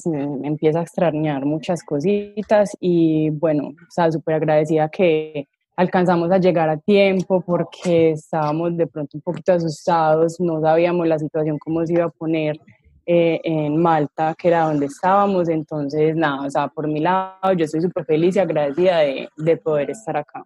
[0.43, 6.71] empieza a extrañar muchas cositas y bueno, o sea, súper agradecida que alcanzamos a llegar
[6.71, 11.93] a tiempo porque estábamos de pronto un poquito asustados, no sabíamos la situación cómo se
[11.93, 12.59] iba a poner
[13.05, 17.67] eh, en Malta, que era donde estábamos, entonces nada, o sea, por mi lado yo
[17.67, 20.43] estoy súper feliz y agradecida de, de poder estar acá.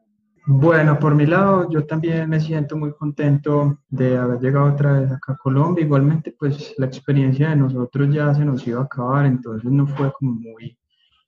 [0.50, 5.12] Bueno, por mi lado, yo también me siento muy contento de haber llegado otra vez
[5.12, 5.84] acá a Colombia.
[5.84, 10.10] Igualmente, pues la experiencia de nosotros ya se nos iba a acabar, entonces no fue
[10.18, 10.78] como muy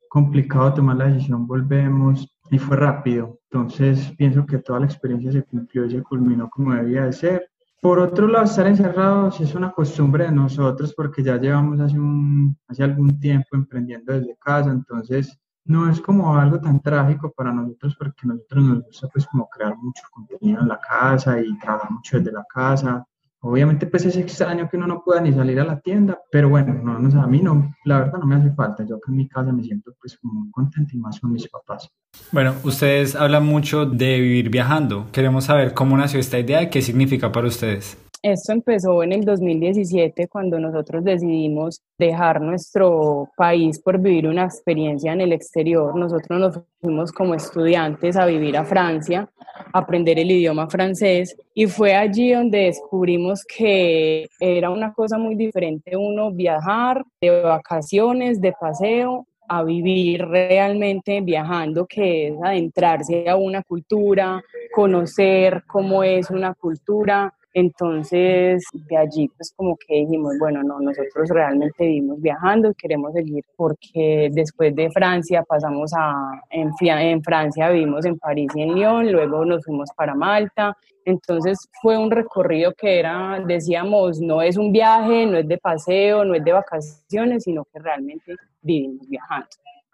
[0.08, 3.38] complicado tomar la decisión, volvemos y fue rápido.
[3.50, 7.50] Entonces pienso que toda la experiencia se cumplió y se culminó como debía de ser.
[7.82, 12.56] Por otro lado, estar encerrados es una costumbre de nosotros porque ya llevamos hace, un,
[12.68, 15.38] hace algún tiempo emprendiendo desde casa, entonces
[15.70, 19.77] no es como algo tan trágico para nosotros porque nosotros nos gusta pues como crear
[19.77, 23.06] mucho contenido en la casa y trabajar mucho desde la casa.
[23.42, 26.74] Obviamente pues es extraño que uno no pueda ni salir a la tienda, pero bueno,
[26.74, 28.84] no, no, a mí no, la verdad no me hace falta.
[28.84, 31.89] Yo acá en mi casa me siento pues muy contento y más con mis papás.
[32.33, 35.06] Bueno, ustedes hablan mucho de vivir viajando.
[35.12, 37.96] Queremos saber cómo nació esta idea y qué significa para ustedes.
[38.23, 45.14] Esto empezó en el 2017 cuando nosotros decidimos dejar nuestro país por vivir una experiencia
[45.14, 45.97] en el exterior.
[45.97, 49.27] Nosotros nos fuimos como estudiantes a vivir a Francia,
[49.73, 55.35] a aprender el idioma francés y fue allí donde descubrimos que era una cosa muy
[55.35, 63.35] diferente uno viajar de vacaciones, de paseo, a vivir realmente viajando, que es adentrarse a
[63.35, 64.41] una cultura,
[64.73, 71.28] conocer cómo es una cultura, entonces, de allí, pues como que dijimos, bueno, no, nosotros
[71.30, 77.70] realmente vivimos viajando y queremos seguir porque después de Francia pasamos a, en, en Francia
[77.70, 80.77] vivimos en París y en Lyon, luego nos fuimos para Malta.
[81.05, 86.24] Entonces fue un recorrido que era, decíamos, no es un viaje, no es de paseo,
[86.24, 89.48] no es de vacaciones, sino que realmente vivimos viajando.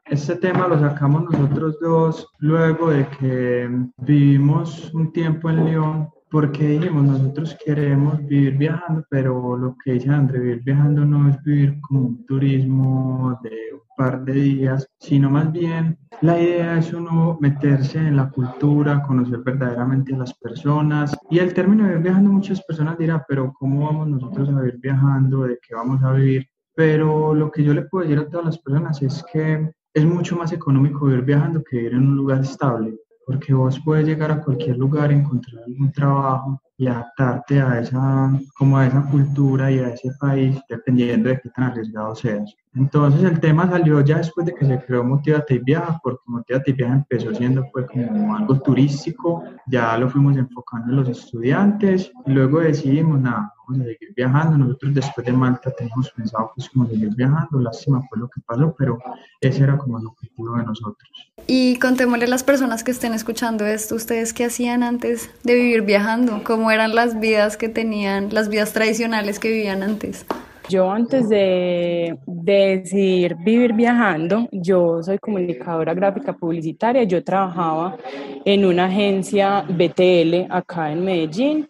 [0.05, 6.67] Este tema lo sacamos nosotros dos luego de que vivimos un tiempo en Lyon porque
[6.67, 11.81] dijimos, nosotros queremos vivir viajando, pero lo que dice André, vivir viajando no es vivir
[11.81, 17.39] como un turismo de un par de días, sino más bien la idea es uno
[17.41, 21.17] meterse en la cultura, conocer verdaderamente a las personas.
[21.31, 24.79] Y el término de vivir viajando, muchas personas dirán, pero ¿cómo vamos nosotros a vivir
[24.81, 25.45] viajando?
[25.45, 26.47] ¿De qué vamos a vivir?
[26.75, 30.37] Pero lo que yo le puedo decir a todas las personas es que es mucho
[30.37, 34.41] más económico vivir viajando que vivir en un lugar estable porque vos puedes llegar a
[34.41, 39.89] cualquier lugar, encontrar algún trabajo y adaptarte a esa, como a esa cultura y a
[39.89, 42.55] ese país, dependiendo de qué tan arriesgado seas.
[42.75, 46.71] Entonces el tema salió ya después de que se creó Motivate y Viaja, porque Motivate
[46.71, 52.13] y Viaja empezó siendo pues como algo turístico, ya lo fuimos enfocando en los estudiantes
[52.27, 54.59] y luego decidimos, nada, vamos a seguir viajando.
[54.59, 58.75] Nosotros después de Malta teníamos pensado pues como seguir viajando, lástima fue lo que pasó,
[58.79, 58.99] pero
[59.41, 61.11] ese era como el objetivo de nosotros.
[61.47, 65.83] Y contémosle a las personas que estén escuchando esto, ¿ustedes qué hacían antes de vivir
[65.83, 66.43] viajando?
[66.45, 70.27] ¿Cómo eran las vidas que tenían, las vidas tradicionales que vivían antes?
[70.69, 77.97] Yo antes de, decidir vivir viajando, yo soy comunicadora gráfica publicitaria, yo trabajaba
[78.45, 81.69] en una agencia BTL acá en Medellín,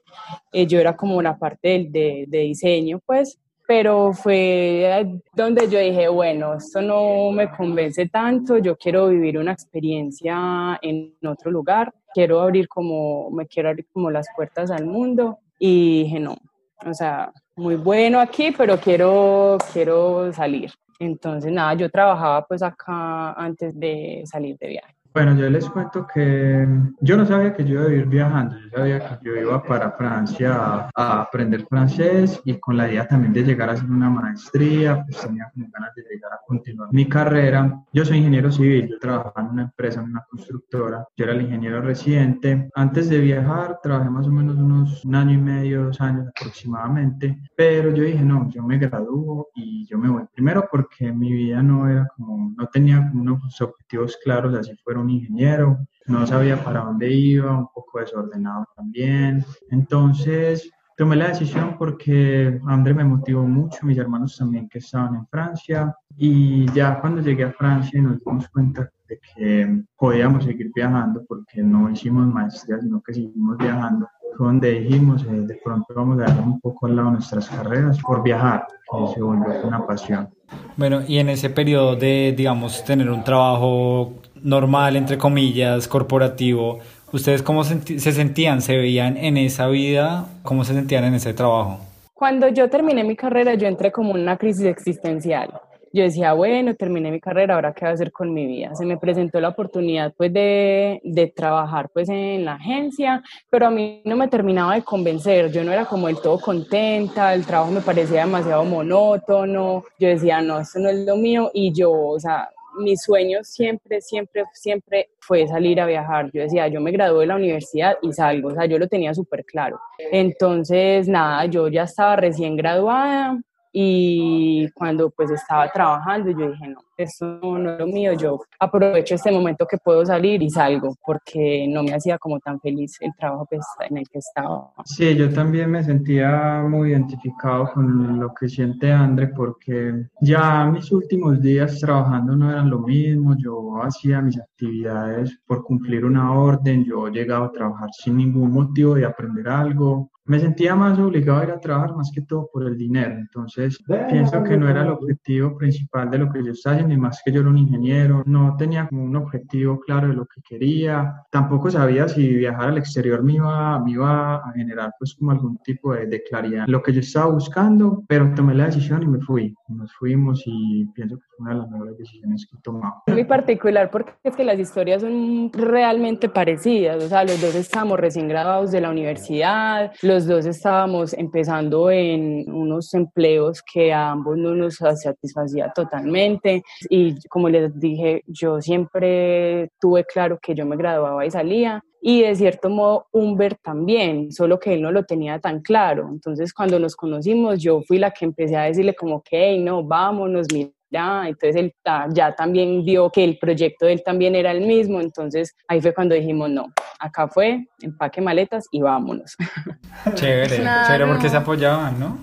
[0.50, 6.08] eh, yo era como una parte de, de diseño, pues, pero fue donde yo dije,
[6.08, 12.40] bueno, esto no me convence tanto, yo quiero vivir una experiencia en otro lugar, quiero
[12.40, 16.36] abrir como, me quiero abrir como las puertas al mundo y dije, no,
[16.84, 20.70] o sea, muy bueno aquí, pero quiero, quiero salir.
[20.98, 24.95] Entonces, nada, yo trabajaba pues acá antes de salir de viaje.
[25.16, 26.68] Bueno, yo les cuento que
[27.00, 29.92] yo no sabía que yo iba a ir viajando, yo sabía que yo iba para
[29.92, 35.02] Francia a, aprender francés y con la idea también de llegar a hacer una maestría,
[35.06, 37.82] pues tenía como ganas de llegar a continuar mi carrera.
[37.94, 41.40] Yo soy ingeniero civil, yo trabajaba en una empresa, en una constructora, yo era el
[41.40, 42.68] ingeniero residente.
[42.74, 47.40] Antes de viajar trabajé más o menos unos un año y medio, dos años aproximadamente,
[47.56, 50.24] pero yo dije, no, yo me gradúo y yo me voy.
[50.34, 55.78] Primero porque mi vida no era como, no tenía unos objetivos claros, así fueron ingeniero,
[56.06, 59.44] no sabía para dónde iba, un poco desordenado también.
[59.70, 65.26] Entonces tomé la decisión porque André me motivó mucho, mis hermanos también que estaban en
[65.26, 65.94] Francia.
[66.16, 71.62] Y ya cuando llegué a Francia nos dimos cuenta de que podíamos seguir viajando porque
[71.62, 74.08] no hicimos maestría, sino que seguimos viajando.
[74.36, 77.98] Fue donde dijimos, eh, de pronto vamos a dejar un poco al lado nuestras carreras
[78.00, 80.28] por viajar, que se volvió una pasión.
[80.76, 86.78] Bueno, y en ese periodo de, digamos, tener un trabajo normal, entre comillas, corporativo,
[87.12, 88.60] ¿ustedes cómo se sentían?
[88.62, 90.26] ¿Se veían en esa vida?
[90.42, 91.80] ¿Cómo se sentían en ese trabajo?
[92.14, 95.50] Cuando yo terminé mi carrera, yo entré como en una crisis existencial
[95.96, 98.74] yo decía, bueno, terminé mi carrera, ahora qué voy a hacer con mi vida.
[98.74, 103.70] Se me presentó la oportunidad pues de, de, trabajar pues en la agencia, pero a
[103.70, 107.72] mí no me terminaba de convencer, yo no era como del todo contenta, el trabajo
[107.72, 112.20] me parecía demasiado monótono, yo decía, no, esto no es lo mío y yo, o
[112.20, 116.30] sea, mi sueño siempre, siempre, siempre fue salir a viajar.
[116.32, 119.14] Yo decía, yo me gradué de la universidad y salgo, o sea, yo lo tenía
[119.14, 119.78] súper claro.
[119.98, 123.40] Entonces, nada, yo ya estaba recién graduada,
[123.78, 129.16] y cuando pues estaba trabajando yo dije, no, esto no es lo mío, yo aprovecho
[129.16, 133.12] este momento que puedo salir y salgo porque no me hacía como tan feliz el
[133.18, 134.72] trabajo pues, en el que estaba.
[134.86, 140.90] Sí, yo también me sentía muy identificado con lo que siente André porque ya mis
[140.90, 146.82] últimos días trabajando no eran lo mismo, yo hacía mis actividades por cumplir una orden,
[146.82, 151.44] yo llegaba a trabajar sin ningún motivo de aprender algo, me sentía más obligado a
[151.44, 153.14] ir a trabajar más que todo por el dinero.
[153.18, 157.00] Entonces, pienso que no era el objetivo principal de lo que yo estaba haciendo, ni
[157.00, 158.22] más que yo era un ingeniero.
[158.26, 161.22] No tenía como un objetivo claro de lo que quería.
[161.30, 165.58] Tampoco sabía si viajar al exterior me iba, me iba a generar pues como algún
[165.58, 166.64] tipo de, de claridad.
[166.66, 169.54] Lo que yo estaba buscando, pero tomé la decisión y me fui.
[169.68, 173.02] Nos fuimos y pienso que fue una de las mejores decisiones que he tomado.
[173.06, 177.02] Muy particular porque es que las historias son realmente parecidas.
[177.02, 181.90] O sea, los dos estamos recién graduados de la universidad, los los dos estábamos empezando
[181.90, 188.62] en unos empleos que a ambos no nos satisfacía totalmente y como les dije, yo
[188.62, 194.32] siempre tuve claro que yo me graduaba y salía y de cierto modo Humbert también,
[194.32, 196.08] solo que él no lo tenía tan claro.
[196.10, 199.84] Entonces cuando nos conocimos yo fui la que empecé a decirle como que, hey, no,
[199.84, 201.74] vámonos, mira ya, entonces él
[202.12, 205.92] ya también vio que el proyecto de él también era el mismo, entonces ahí fue
[205.92, 209.36] cuando dijimos, no, acá fue, empaque maletas y vámonos.
[210.14, 212.18] Chévere, chévere porque se apoyaban, ¿no?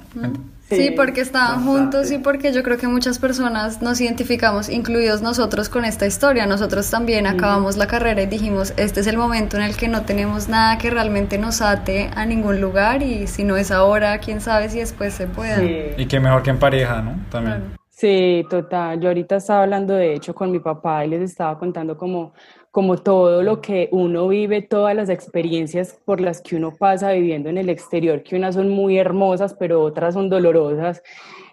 [0.69, 5.69] Sí, porque estaban juntos y porque yo creo que muchas personas nos identificamos, incluidos nosotros,
[5.69, 6.45] con esta historia.
[6.45, 10.03] Nosotros también acabamos la carrera y dijimos, este es el momento en el que no
[10.03, 14.41] tenemos nada que realmente nos ate a ningún lugar y si no es ahora, quién
[14.41, 15.61] sabe si después se pueda.
[15.63, 17.17] Y qué mejor que en pareja, ¿no?
[17.29, 17.82] También.
[18.03, 18.99] Sí, total.
[18.99, 22.33] Yo ahorita estaba hablando de hecho con mi papá y les estaba contando como,
[22.69, 27.47] como todo lo que uno vive, todas las experiencias por las que uno pasa viviendo
[27.47, 31.01] en el exterior, que unas son muy hermosas, pero otras son dolorosas.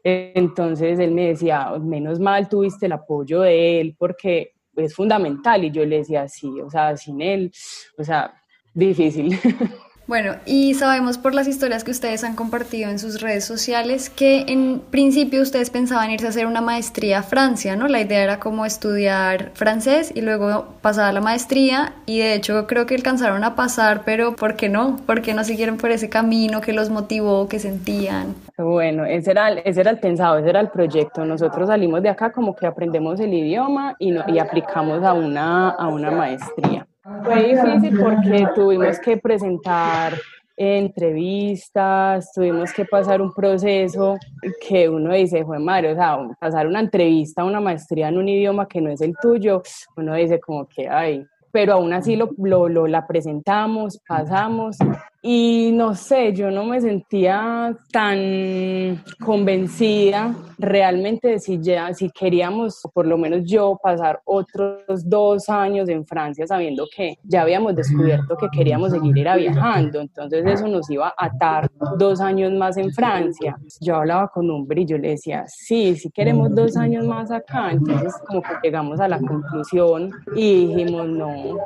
[0.02, 5.62] Entonces él me decía, menos mal tuviste el apoyo de él porque es fundamental.
[5.64, 7.52] Y yo le decía, sí, o sea, sin él,
[7.96, 8.34] o sea,
[8.74, 9.38] difícil.
[10.06, 14.44] Bueno, y sabemos por las historias que ustedes han compartido en sus redes sociales que
[14.48, 17.86] en principio ustedes pensaban irse a hacer una maestría a Francia, ¿no?
[17.86, 22.66] La idea era como estudiar francés y luego pasar a la maestría y de hecho
[22.66, 24.96] creo que alcanzaron a pasar, pero ¿por qué no?
[25.06, 28.34] ¿Por qué no siguieron por ese camino que los motivó, que sentían?
[28.58, 31.24] Bueno, ese era, ese era el pensado, ese era el proyecto.
[31.24, 35.70] Nosotros salimos de acá como que aprendemos el idioma y, no, y aplicamos a una,
[35.70, 36.86] a una maestría.
[37.24, 40.14] Fue difícil porque tuvimos que presentar
[40.56, 44.18] entrevistas, tuvimos que pasar un proceso
[44.66, 48.68] que uno dice, fue madre, o sea, pasar una entrevista, una maestría en un idioma
[48.68, 49.62] que no es el tuyo,
[49.96, 54.76] uno dice como que, ay, pero aún así lo, lo, la presentamos, pasamos
[55.22, 62.80] y no sé, yo no me sentía tan convencida realmente de si, ya, si queríamos,
[62.94, 68.36] por lo menos yo, pasar otros dos años en Francia sabiendo que ya habíamos descubierto
[68.36, 70.00] que queríamos seguir ir viajando.
[70.00, 73.56] Entonces eso nos iba a atar dos años más en Francia.
[73.80, 77.72] Yo hablaba con un brillo, le decía, sí, sí queremos dos años más acá.
[77.72, 81.58] Entonces como que llegamos a la conclusión y dijimos, no.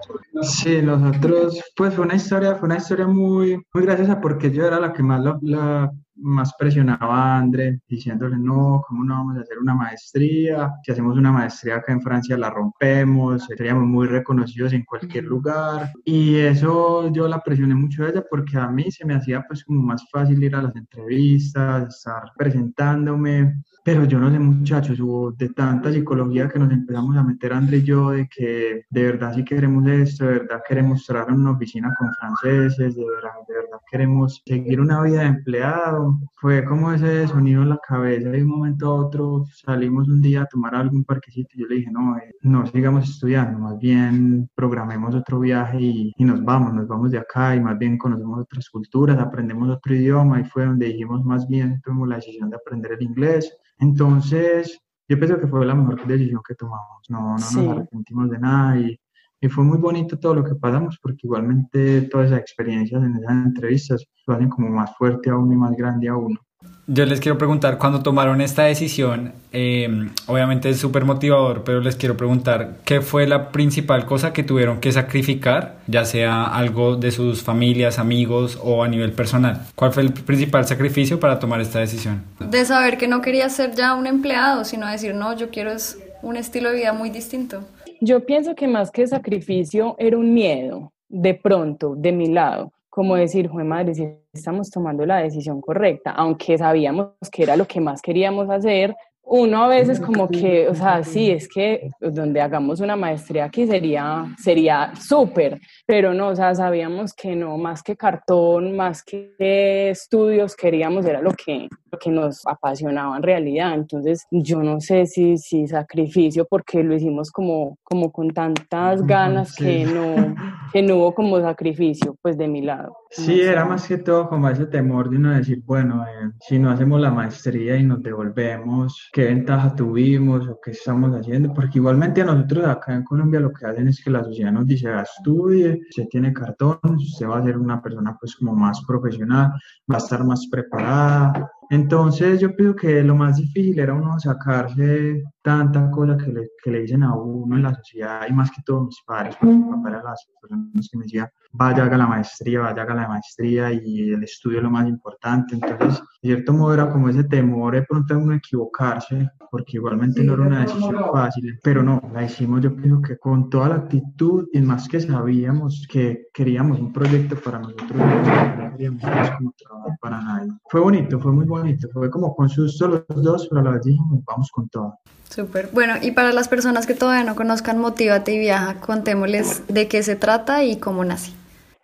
[0.42, 4.80] Sí, nosotros, pues fue una historia, fue una historia muy, muy graciosa porque yo era
[4.80, 9.58] la que más la más presionaba a André diciéndole, no, ¿cómo no vamos a hacer
[9.58, 10.72] una maestría?
[10.82, 15.90] Si hacemos una maestría acá en Francia la rompemos, seríamos muy reconocidos en cualquier lugar.
[16.04, 19.64] Y eso yo la presioné mucho a ella porque a mí se me hacía pues
[19.64, 23.62] como más fácil ir a las entrevistas, estar presentándome.
[23.84, 27.78] Pero yo no sé, muchachos, hubo de tanta psicología que nos empezamos a meter André
[27.78, 31.50] y yo de que de verdad sí queremos esto, de verdad queremos trabajar en una
[31.50, 36.03] oficina con franceses, de verdad, de verdad queremos seguir una vida de empleado.
[36.34, 40.42] Fue como ese sonido en la cabeza de un momento a otro salimos un día
[40.42, 44.48] a tomar algún parquecito y yo le dije, no, eh, no sigamos estudiando, más bien
[44.54, 48.40] programemos otro viaje y, y nos vamos, nos vamos de acá y más bien conocemos
[48.40, 52.56] otras culturas, aprendemos otro idioma y fue donde dijimos más bien, tomamos la decisión de
[52.56, 57.02] aprender el inglés entonces, yo pienso que fue la mejor decisión que tomamos.
[57.08, 58.98] No, no nos arrepentimos de nada y,
[59.44, 63.46] y, fue muy bonito todo lo que pasamos porque igualmente todas esas experiencias en esas
[63.46, 66.40] entrevistas lo hacen como más fuerte a uno y más grande a uno.
[66.86, 71.96] Yo les quiero preguntar, cuando tomaron esta decisión, eh, obviamente es súper motivador, pero les
[71.96, 77.10] quiero preguntar, ¿qué fue la principal cosa que tuvieron que sacrificar, ya sea algo de
[77.10, 79.62] sus familias, amigos o a nivel personal?
[79.74, 82.22] ¿Cuál fue el principal sacrificio para tomar esta decisión?
[82.38, 85.72] De saber que no quería ser ya un empleado, sino decir, no, yo quiero
[86.20, 87.64] un estilo de vida muy distinto.
[88.04, 93.16] Yo pienso que más que sacrificio era un miedo, de pronto, de mi lado como
[93.16, 97.80] decir, joder madre, si estamos tomando la decisión correcta, aunque sabíamos que era lo que
[97.80, 98.94] más queríamos hacer,
[99.26, 103.66] uno a veces como que, o sea, sí, es que donde hagamos una maestría aquí
[103.66, 109.90] sería, sería súper, pero no, o sea, sabíamos que no, más que cartón, más que
[109.90, 113.74] estudios, queríamos, era lo que, lo que nos apasionaba en realidad.
[113.74, 119.56] Entonces, yo no sé si, si sacrificio, porque lo hicimos como, como con tantas ganas
[119.56, 120.34] que, no,
[120.72, 122.96] que no hubo como sacrificio, pues de mi lado.
[123.16, 126.70] Sí, era más que todo como ese temor de uno decir, bueno, eh, si no
[126.70, 131.54] hacemos la maestría y nos devolvemos, ¿qué ventaja tuvimos o qué estamos haciendo?
[131.54, 134.66] Porque igualmente a nosotros acá en Colombia lo que hacen es que la sociedad nos
[134.66, 139.52] dice, estudie, se tiene cartón, usted va a ser una persona pues como más profesional,
[139.90, 145.22] va a estar más preparada, entonces yo creo que lo más difícil era uno sacarse
[145.40, 148.62] tanta cosa que le, que le dicen a uno en la sociedad y más que
[148.64, 152.06] todo mis padres, porque mi papá era las personas que me decían, vaya, haga la
[152.06, 155.54] maestría, vaya, haga la maestría y el estudio es lo más importante.
[155.54, 160.34] Entonces, de cierto modo era como ese temor de pronto uno equivocarse, porque igualmente no
[160.34, 164.48] era una decisión fácil, pero no, la hicimos yo creo que con toda la actitud
[164.52, 169.02] y más que sabíamos que queríamos un proyecto para nosotros, no queríamos
[169.38, 170.52] como trabajar para nadie.
[170.68, 173.82] Fue bonito, fue muy bonito, fue como con susto los dos, pero a la vez
[173.82, 174.98] dijimos, vamos con todo.
[175.30, 175.70] Súper.
[175.72, 180.02] Bueno, y para las personas que todavía no conozcan Motívate y Viaja, contémosles de qué
[180.02, 181.32] se trata y cómo nace.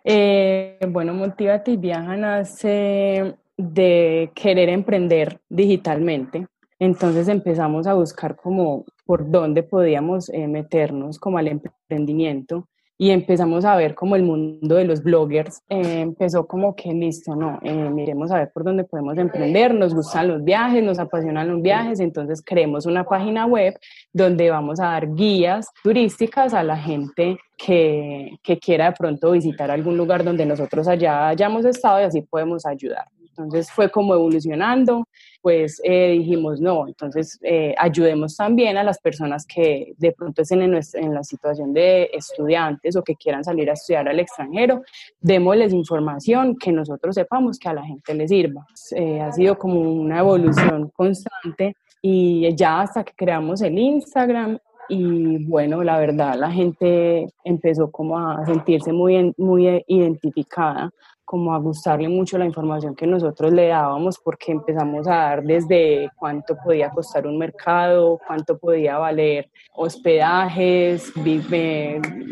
[0.03, 6.47] Eh, bueno, Motívate y Viaja nace de querer emprender digitalmente.
[6.79, 12.67] Entonces empezamos a buscar como por dónde podíamos eh, meternos como al emprendimiento
[13.01, 17.35] y empezamos a ver como el mundo de los bloggers eh, empezó como que listo,
[17.35, 21.47] no, eh, miremos a ver por dónde podemos emprender, nos gustan los viajes, nos apasionan
[21.47, 23.73] los viajes, entonces creemos una página web
[24.13, 29.71] donde vamos a dar guías turísticas a la gente que, que quiera de pronto visitar
[29.71, 33.05] algún lugar donde nosotros allá hayamos estado y así podemos ayudar.
[33.43, 35.07] Entonces fue como evolucionando,
[35.41, 40.61] pues eh, dijimos, no, entonces eh, ayudemos también a las personas que de pronto estén
[40.61, 44.83] en, en, la situación de estudiantes o que quieran salir a estudiar al extranjero,
[45.19, 48.65] démosles información que nosotros sepamos que a la gente les sirva.
[48.95, 54.57] Eh, ha sido como una evolución constante y ya hasta que creamos el Instagram
[54.89, 60.91] y bueno, la verdad, la gente empezó como a sentirse muy, muy identificada
[61.31, 66.09] como a gustarle mucho la información que nosotros le dábamos porque empezamos a dar desde
[66.17, 71.13] cuánto podía costar un mercado, cuánto podía valer hospedajes,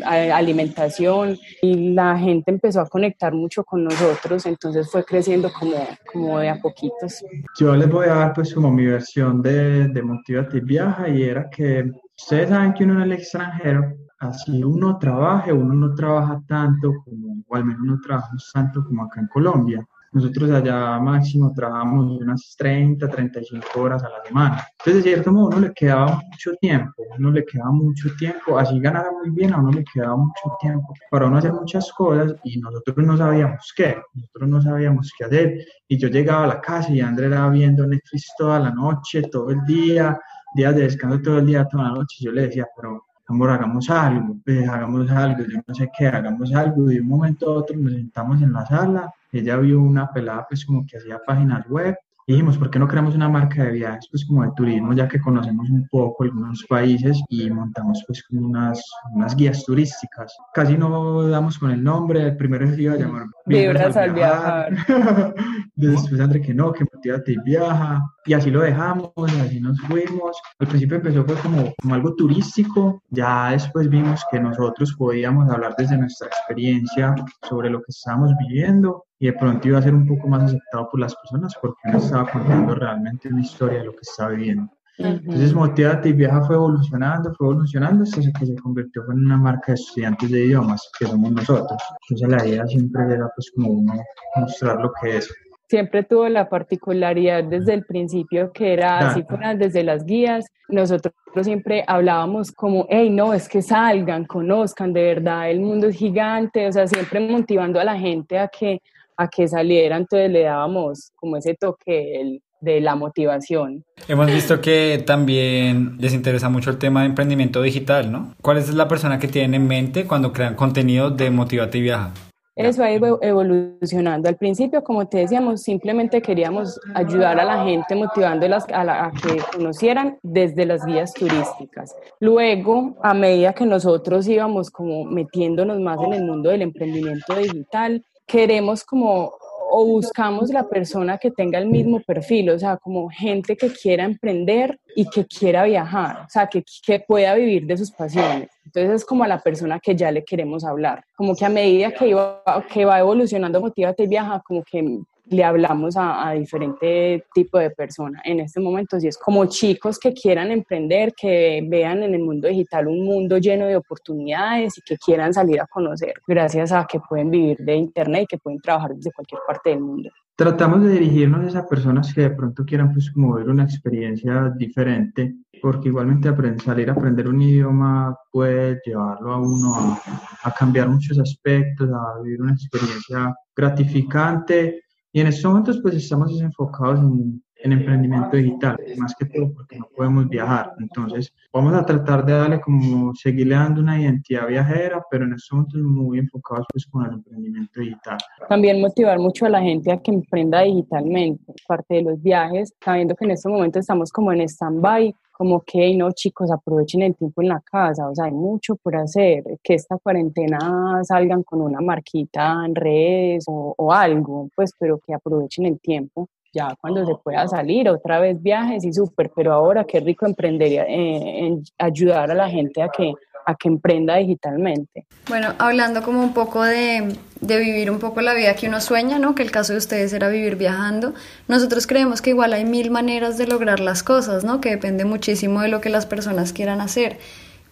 [0.04, 5.76] alimentación y la gente empezó a conectar mucho con nosotros, entonces fue creciendo como,
[6.12, 7.24] como de a poquitos.
[7.58, 11.48] Yo les voy a dar pues como mi versión de, de Motivate Viaja y era
[11.48, 11.90] que
[12.22, 17.42] ustedes saben que uno en el extranjero, así uno trabaje, uno no trabaja tanto como,
[17.48, 19.86] o al menos no trabajamos tanto como acá en Colombia.
[20.12, 24.66] Nosotros allá máximo trabajamos unas 30, 35 horas a la semana.
[24.80, 28.80] Entonces, de cierto modo, uno le quedaba mucho tiempo, uno le quedaba mucho tiempo, así
[28.80, 32.58] ganara muy bien, a uno le quedaba mucho tiempo para uno hacer muchas cosas y
[32.58, 35.54] nosotros no sabíamos qué, nosotros no sabíamos qué hacer.
[35.86, 39.50] Y yo llegaba a la casa y André era viendo Netflix toda la noche, todo
[39.50, 40.18] el día,
[40.54, 42.16] días de descanso todo el día, toda la noche.
[42.20, 46.52] Yo le decía, pero amor, hagamos algo, pues, hagamos algo, yo no sé qué, hagamos
[46.54, 46.86] algo.
[46.86, 50.64] De un momento a otro nos sentamos en la sala ella vio una pelada pues
[50.64, 51.96] como que hacía páginas web
[52.32, 55.20] dijimos, ¿por qué no creamos una marca de viajes pues como de turismo ya que
[55.20, 58.82] conocemos un poco algunos países y montamos pues como unas,
[59.14, 60.36] unas guías turísticas?
[60.54, 64.74] Casi no damos con el nombre, el primero se iba a llamar Vibras al viajar.
[65.74, 68.00] Después André que no, que motivate y viaja.
[68.26, 70.36] Y así lo dejamos, así nos fuimos.
[70.58, 75.74] Al principio empezó fue como, como algo turístico, ya después vimos que nosotros podíamos hablar
[75.76, 77.14] desde nuestra experiencia
[77.48, 80.88] sobre lo que estábamos viviendo y de pronto iba a ser un poco más aceptado
[80.90, 84.68] por las personas porque no estaba contando realmente una historia de lo que estaba viviendo.
[84.96, 89.68] Entonces, Motivate y Viaja fue evolucionando, fue evolucionando hasta que se convirtió en una marca
[89.68, 91.82] de estudiantes de idiomas, que somos nosotros.
[92.08, 93.94] Entonces, la idea siempre era pues como uno
[94.36, 95.34] mostrar lo que es.
[95.68, 100.44] Siempre tuvo la particularidad desde el principio que era así fueran desde las guías.
[100.68, 105.96] Nosotros siempre hablábamos como, hey, no, es que salgan, conozcan, de verdad, el mundo es
[105.96, 108.82] gigante, o sea, siempre motivando a la gente a que
[109.20, 113.84] a que saliera, entonces le dábamos como ese toque de la motivación.
[114.08, 118.34] Hemos visto que también les interesa mucho el tema de emprendimiento digital, ¿no?
[118.40, 122.12] ¿Cuál es la persona que tienen en mente cuando crean contenido de Motivate y Viaja?
[122.56, 124.28] Eso ha ido evolucionando.
[124.28, 129.38] Al principio, como te decíamos, simplemente queríamos ayudar a la gente motivándolas a, a, que
[129.56, 131.94] conocieran desde las guías turísticas.
[132.18, 138.04] Luego, a medida que nosotros íbamos como metiéndonos más en el mundo del emprendimiento digital,
[138.30, 139.32] queremos como
[139.72, 144.04] o buscamos la persona que tenga el mismo perfil, o sea, como gente que quiera
[144.04, 148.50] emprender y que quiera viajar, o sea, que, que pueda vivir de sus pasiones.
[148.64, 151.92] Entonces es como a la persona que ya le queremos hablar, como que a medida
[151.92, 154.98] que, iba, que va evolucionando Motívate y Viaja, como que
[155.30, 158.20] le hablamos a, a diferente tipo de personas.
[158.24, 162.48] En este momento, si es como chicos que quieran emprender, que vean en el mundo
[162.48, 166.98] digital un mundo lleno de oportunidades y que quieran salir a conocer, gracias a que
[167.08, 170.10] pueden vivir de Internet y que pueden trabajar desde cualquier parte del mundo.
[170.34, 175.36] Tratamos de dirigirnos a personas que de pronto quieran pues como ver una experiencia diferente,
[175.60, 176.30] porque igualmente
[176.64, 180.00] salir a aprender un idioma puede llevarlo a uno a,
[180.42, 184.80] a cambiar muchos aspectos, a vivir una experiencia gratificante
[185.12, 189.78] y en estos momentos pues estamos enfocados en, en, emprendimiento digital, más que todo porque
[189.78, 190.72] no podemos viajar.
[190.78, 195.52] Entonces vamos a tratar de darle como, seguirle dando una identidad viajera, pero en estos
[195.52, 198.18] momentos muy enfocados pues con el emprendimiento digital.
[198.48, 203.14] También motivar mucho a la gente a que emprenda digitalmente, parte de los viajes, sabiendo
[203.16, 207.40] que en estos momentos estamos como en stand-by, como que, no, chicos, aprovechen el tiempo
[207.40, 211.80] en la casa, o sea, hay mucho por hacer, que esta cuarentena salgan con una
[211.80, 217.14] marquita en redes o, o algo, pues, pero que aprovechen el tiempo ya cuando se
[217.22, 222.30] pueda salir, otra vez viajes y súper, pero ahora qué rico emprender, eh, en ayudar
[222.30, 223.14] a la gente a que
[223.46, 225.06] a que emprenda digitalmente.
[225.28, 229.18] Bueno, hablando como un poco de, de, vivir un poco la vida que uno sueña,
[229.18, 229.34] ¿no?
[229.34, 231.14] Que el caso de ustedes era vivir viajando.
[231.48, 234.60] Nosotros creemos que igual hay mil maneras de lograr las cosas, ¿no?
[234.60, 237.18] Que depende muchísimo de lo que las personas quieran hacer.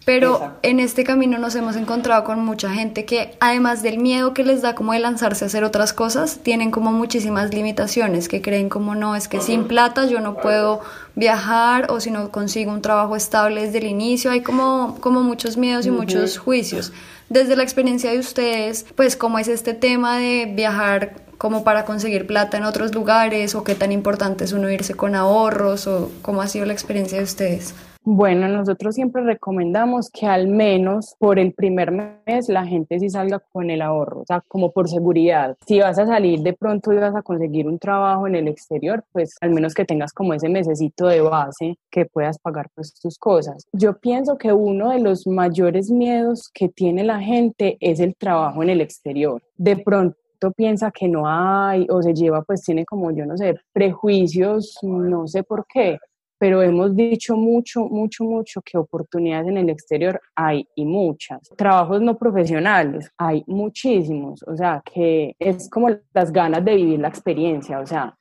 [0.09, 4.43] Pero en este camino nos hemos encontrado con mucha gente que además del miedo que
[4.43, 8.69] les da como de lanzarse a hacer otras cosas, tienen como muchísimas limitaciones, que creen
[8.69, 10.81] como no, es que sin plata yo no puedo
[11.13, 15.57] viajar o si no consigo un trabajo estable desde el inicio, hay como, como muchos
[15.57, 16.91] miedos y muchos juicios.
[17.29, 22.25] Desde la experiencia de ustedes, pues cómo es este tema de viajar como para conseguir
[22.25, 26.41] plata en otros lugares o qué tan importante es uno irse con ahorros o cómo
[26.41, 27.75] ha sido la experiencia de ustedes.
[28.03, 33.39] Bueno, nosotros siempre recomendamos que al menos por el primer mes la gente sí salga
[33.51, 35.57] con el ahorro, o sea, como por seguridad.
[35.67, 39.03] Si vas a salir de pronto y vas a conseguir un trabajo en el exterior,
[39.11, 43.17] pues al menos que tengas como ese mesecito de base que puedas pagar pues tus
[43.17, 43.67] cosas.
[43.73, 48.63] Yo pienso que uno de los mayores miedos que tiene la gente es el trabajo
[48.63, 49.41] en el exterior.
[49.57, 50.15] De pronto
[50.55, 55.27] piensa que no hay o se lleva, pues tiene como, yo no sé, prejuicios, no
[55.27, 55.99] sé por qué,
[56.39, 61.41] pero hemos dicho mucho, mucho, mucho que oportunidades en el exterior hay y muchas.
[61.57, 67.09] Trabajos no profesionales hay muchísimos, o sea, que es como las ganas de vivir la
[67.09, 68.15] experiencia, o sea,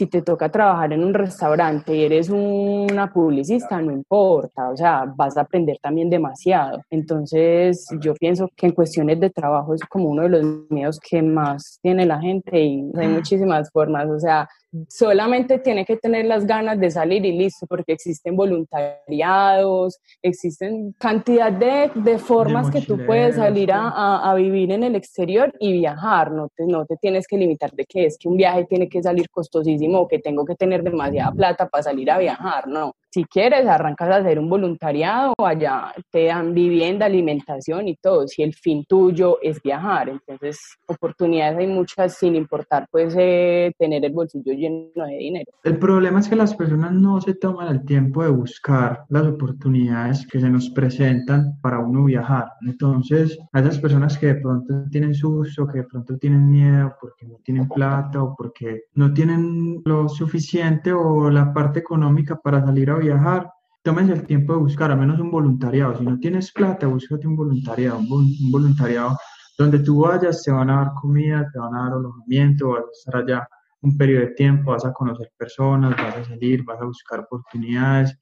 [0.00, 5.04] si te toca trabajar en un restaurante y eres una publicista, no importa, o sea,
[5.14, 6.80] vas a aprender también demasiado.
[6.88, 11.20] Entonces, yo pienso que en cuestiones de trabajo es como uno de los miedos que
[11.20, 14.48] más tiene la gente y hay muchísimas formas, o sea,
[14.88, 21.52] solamente tiene que tener las ganas de salir y listo, porque existen voluntariados, existen cantidad
[21.52, 26.30] de, de formas que tú puedes salir a, a, vivir en el exterior y viajar,
[26.32, 29.02] no te, no te tienes que limitar de que es que un viaje tiene que
[29.02, 33.24] salir costosísimo o que tengo que tener demasiada plata para salir a viajar, no, si
[33.24, 38.54] quieres, arrancas a hacer un voluntariado, allá te dan vivienda, alimentación y todo, si el
[38.54, 40.08] fin tuyo es viajar.
[40.08, 45.50] Entonces, oportunidades hay muchas sin importar pues eh, tener el bolsillo lleno de dinero.
[45.64, 50.26] El problema es que las personas no se toman el tiempo de buscar las oportunidades
[50.26, 52.46] que se nos presentan para uno viajar.
[52.64, 57.26] Entonces, a esas personas que de pronto tienen susto, que de pronto tienen miedo porque
[57.26, 62.90] no tienen plata o porque no tienen lo suficiente o la parte económica para salir
[62.90, 63.50] a viajar,
[63.82, 65.96] tómense el tiempo de buscar al menos un voluntariado.
[65.98, 69.16] Si no tienes plata, búscate un voluntariado, un, voluntariado
[69.58, 72.90] donde tú vayas, te van a dar comida, te van a dar alojamiento, vas a
[72.92, 73.48] estar allá
[73.82, 78.16] un periodo de tiempo, vas a conocer personas, vas a salir, vas a buscar oportunidades.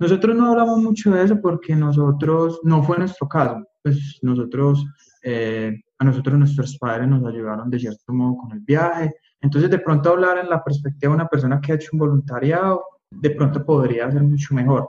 [0.00, 4.84] Nosotros no hablamos mucho de eso porque nosotros, no fue nuestro caso, pues nosotros,
[5.22, 9.14] eh, a nosotros nuestros padres nos ayudaron de cierto modo con el viaje.
[9.40, 12.82] Entonces, de pronto hablar en la perspectiva de una persona que ha hecho un voluntariado,
[13.20, 14.88] de pronto podría ser mucho mejor.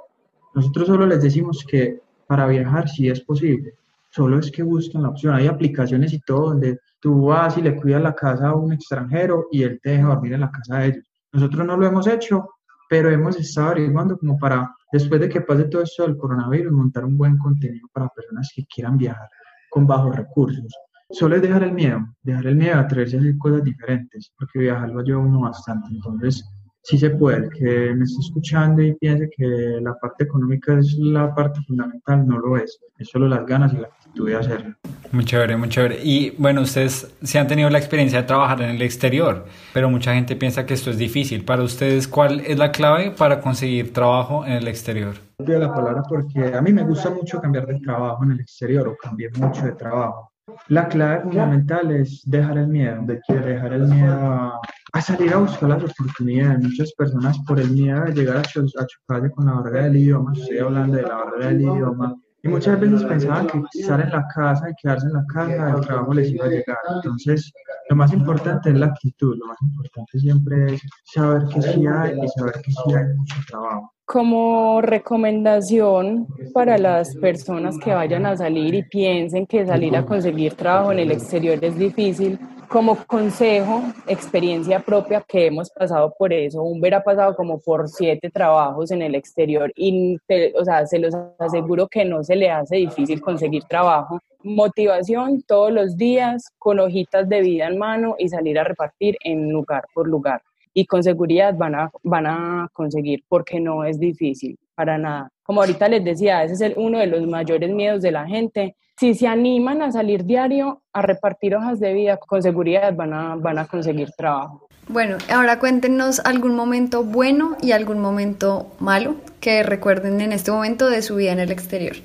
[0.53, 3.73] Nosotros solo les decimos que para viajar sí es posible,
[4.09, 5.35] solo es que busquen la opción.
[5.35, 9.47] Hay aplicaciones y todo donde tú vas y le cuidas la casa a un extranjero
[9.51, 11.05] y él te deja dormir en la casa de ellos.
[11.33, 12.49] Nosotros no lo hemos hecho,
[12.89, 17.03] pero hemos estado averiguando como para, después de que pase todo esto del coronavirus, montar
[17.05, 19.27] un buen contenido para personas que quieran viajar
[19.69, 20.73] con bajos recursos.
[21.09, 24.59] Solo es dejar el miedo, dejar el miedo a atreverse a hacer cosas diferentes, porque
[24.59, 25.89] viajar lo lleva uno bastante.
[25.91, 26.43] Entonces,
[26.85, 27.49] sí se puede.
[27.49, 29.45] que me esté escuchando y piense que
[29.81, 32.79] la parte económica es la parte fundamental, no lo es.
[32.97, 34.75] Es solo las ganas y la actitud de hacerlo.
[35.11, 35.99] Muy chévere, muy chévere.
[36.03, 40.13] Y bueno, ustedes sí han tenido la experiencia de trabajar en el exterior, pero mucha
[40.13, 41.43] gente piensa que esto es difícil.
[41.43, 45.15] Para ustedes, ¿cuál es la clave para conseguir trabajo en el exterior?
[45.37, 48.87] Pido la palabra porque a mí me gusta mucho cambiar de trabajo en el exterior
[48.87, 50.31] o cambiar mucho de trabajo.
[50.67, 54.59] La clave fundamental es dejar el miedo, de dejar el miedo a
[54.95, 56.63] a salir a buscar las oportunidades.
[56.63, 60.57] Muchas personas por el miedo de llegar a, chocarse con la barrera del idioma, estoy
[60.59, 64.69] hablando de la barrera del idioma, y muchas veces pensaban que estar en la casa
[64.69, 66.77] y quedarse en la casa, el trabajo les iba a llegar.
[66.95, 67.51] Entonces,
[67.89, 70.81] lo más importante es la actitud, lo más importante siempre es
[71.13, 73.91] saber que sí hay y saber que sí hay mucho trabajo.
[74.05, 80.53] Como recomendación para las personas que vayan a salir y piensen que salir a conseguir
[80.53, 86.63] trabajo en el exterior es difícil, como consejo, experiencia propia que hemos pasado por eso,
[86.63, 90.17] Humber ha pasado como por siete trabajos en el exterior y
[90.57, 94.19] o sea, se los aseguro que no se le hace difícil conseguir trabajo.
[94.43, 99.49] Motivación todos los días con hojitas de vida en mano y salir a repartir en
[99.49, 100.41] lugar por lugar.
[100.73, 105.31] Y con seguridad van a, van a conseguir porque no es difícil para nada.
[105.45, 108.75] Como ahorita les decía, ese es el, uno de los mayores miedos de la gente
[108.97, 113.35] si se animan a salir diario a repartir hojas de vida, con seguridad van a,
[113.35, 114.67] van a conseguir trabajo.
[114.87, 120.89] Bueno, ahora cuéntenos algún momento bueno y algún momento malo que recuerden en este momento
[120.89, 121.95] de su vida en el exterior.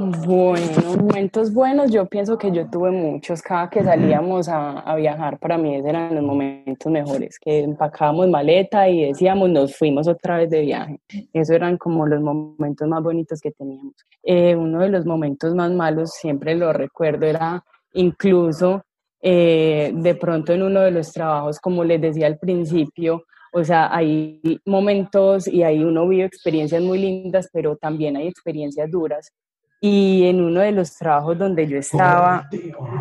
[0.00, 3.42] Bueno, momentos buenos, yo pienso que yo tuve muchos.
[3.42, 8.88] Cada que salíamos a, a, viajar, para mí eran los momentos mejores, que empacábamos maleta
[8.88, 11.00] y decíamos, nos fuimos otra vez de viaje.
[11.32, 13.94] Esos eran como los momentos más bonitos que teníamos.
[14.22, 18.84] Eh, uno de los momentos más malos, siempre lo recuerdo, era incluso
[19.20, 23.92] eh, de pronto en uno de los trabajos, como les decía al principio, o sea,
[23.92, 29.32] hay momentos y ahí uno vive experiencias muy lindas, pero también hay experiencias duras
[29.80, 32.48] y en uno de los trabajos donde yo estaba,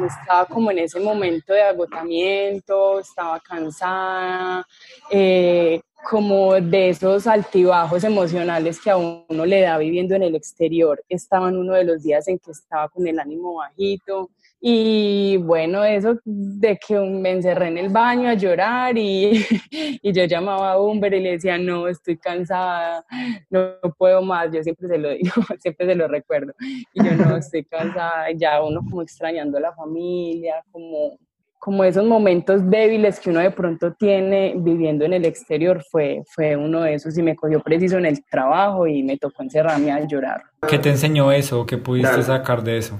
[0.05, 4.65] estaba como en ese momento de agotamiento, estaba cansada,
[5.09, 11.03] eh, como de esos altibajos emocionales que a uno le da viviendo en el exterior.
[11.09, 15.83] Estaba en uno de los días en que estaba con el ánimo bajito, y bueno,
[15.83, 19.45] eso de que me encerré en el baño a llorar y,
[20.01, 23.05] y, yo llamaba a Humber y le decía, no, estoy cansada,
[23.51, 26.53] no puedo más, yo siempre se lo digo, siempre se lo recuerdo.
[26.93, 31.19] Y yo no, estoy cansada, ya uno como extrañando a la familia, como,
[31.59, 36.55] como esos momentos débiles que uno de pronto tiene viviendo en el exterior, fue, fue
[36.55, 40.05] uno de esos y me cogió preciso en el trabajo y me tocó encerrarme a
[40.05, 40.43] llorar.
[40.67, 41.65] ¿Qué te enseñó eso?
[41.65, 42.99] ¿Qué pudiste sacar de eso?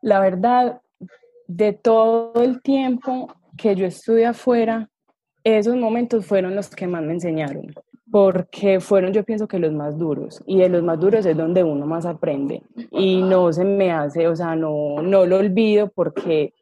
[0.00, 0.80] La verdad,
[1.46, 4.88] de todo el tiempo que yo estuve afuera,
[5.44, 7.74] esos momentos fueron los que más me enseñaron,
[8.10, 11.64] porque fueron yo pienso que los más duros, y de los más duros es donde
[11.64, 16.54] uno más aprende, y no se me hace, o sea, no, no lo olvido porque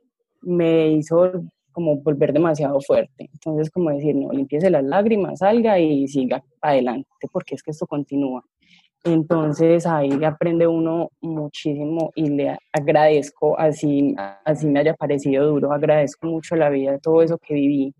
[0.42, 1.32] me hizo
[1.72, 3.30] como volver demasiado fuerte.
[3.32, 7.86] Entonces, como decir, no, limpiese las lágrimas, salga y siga adelante, porque es que esto
[7.86, 8.44] continúa.
[9.04, 16.26] Entonces ahí aprende uno muchísimo y le agradezco, así, así me haya parecido duro, agradezco
[16.26, 17.94] mucho la vida, todo eso que viví,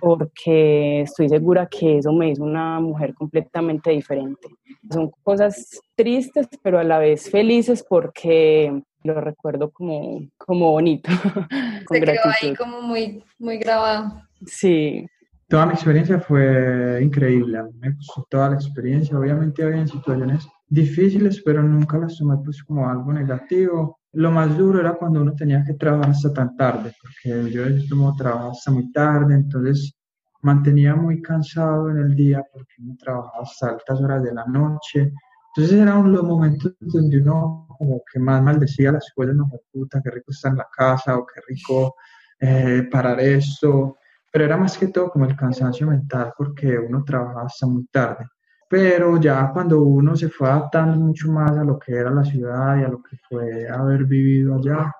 [0.00, 4.48] porque estoy segura que eso me hizo una mujer completamente diferente.
[4.90, 11.10] Son cosas tristes, pero a la vez felices porque lo recuerdo como, como bonito.
[11.90, 14.22] Se quedó ahí como muy, muy grabado.
[14.46, 15.06] Sí.
[15.48, 21.62] Toda mi experiencia fue increíble, me gustó toda la experiencia, obviamente había situaciones difíciles, pero
[21.62, 24.00] nunca las tomé pues como algo negativo.
[24.12, 28.14] Lo más duro era cuando uno tenía que trabajar hasta tan tarde, porque yo como
[28.16, 29.94] trabajo hasta muy tarde, entonces
[30.42, 35.12] mantenía muy cansado en el día porque uno trabajaba hasta altas horas de la noche.
[35.54, 40.10] Entonces eran los momentos donde uno como que más maldecía las cosas, no, puta, qué
[40.10, 41.96] rico estar en la casa o qué rico
[42.38, 43.96] eh, parar esto,
[44.30, 48.26] pero era más que todo como el cansancio mental porque uno trabajaba hasta muy tarde.
[48.68, 52.78] Pero ya cuando uno se fue adaptando mucho más a lo que era la ciudad
[52.78, 54.92] y a lo que fue haber vivido allá,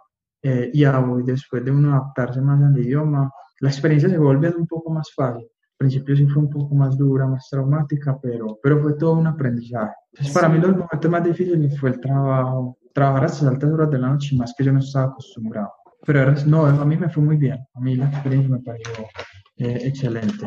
[0.42, 4.66] eh, y hoy después de uno adaptarse más al idioma, la experiencia se vuelve un
[4.66, 5.42] poco más fácil.
[5.44, 9.26] Al principio sí fue un poco más dura, más traumática, pero, pero fue todo un
[9.26, 9.92] aprendizaje.
[10.12, 13.90] Entonces, para mí los momentos más difíciles fue el trabajo, trabajar hasta las altas horas
[13.90, 15.72] de la noche, más que yo no estaba acostumbrado.
[16.06, 17.58] Pero no, a mí me fue muy bien.
[17.74, 18.92] A mí la experiencia me pareció
[19.58, 20.46] eh, excelente.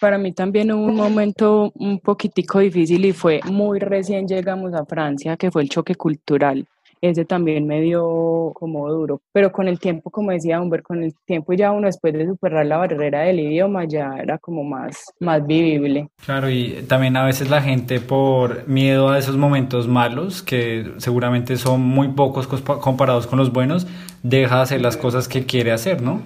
[0.00, 4.84] Para mí también hubo un momento un poquitico difícil y fue muy recién llegamos a
[4.84, 6.66] Francia, que fue el choque cultural
[7.10, 9.20] ese también me dio como duro.
[9.32, 12.64] Pero con el tiempo, como decía Humber, con el tiempo ya uno después de superar
[12.66, 16.08] la barrera del idioma ya era como más, más vivible.
[16.24, 21.56] Claro, y también a veces la gente por miedo a esos momentos malos, que seguramente
[21.56, 23.86] son muy pocos comparados con los buenos,
[24.22, 26.22] deja de hacer las cosas que quiere hacer, ¿no?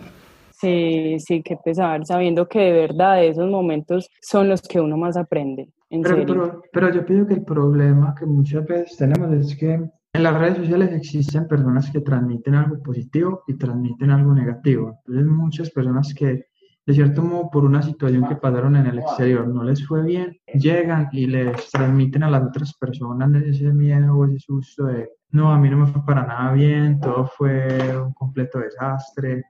[0.60, 5.16] Sí, sí, qué pesar, sabiendo que de verdad esos momentos son los que uno más
[5.16, 5.72] aprende.
[5.88, 10.22] pero, pero, pero yo pienso que el problema que muchas veces tenemos es que en
[10.22, 14.98] las redes sociales existen personas que transmiten algo positivo y transmiten algo negativo.
[15.06, 16.46] Entonces muchas personas que
[16.88, 20.38] de cierto modo por una situación que pasaron en el exterior no les fue bien,
[20.54, 25.52] llegan y les transmiten a las otras personas ese miedo o ese susto de no,
[25.52, 29.44] a mí no me fue para nada bien, todo fue un completo desastre.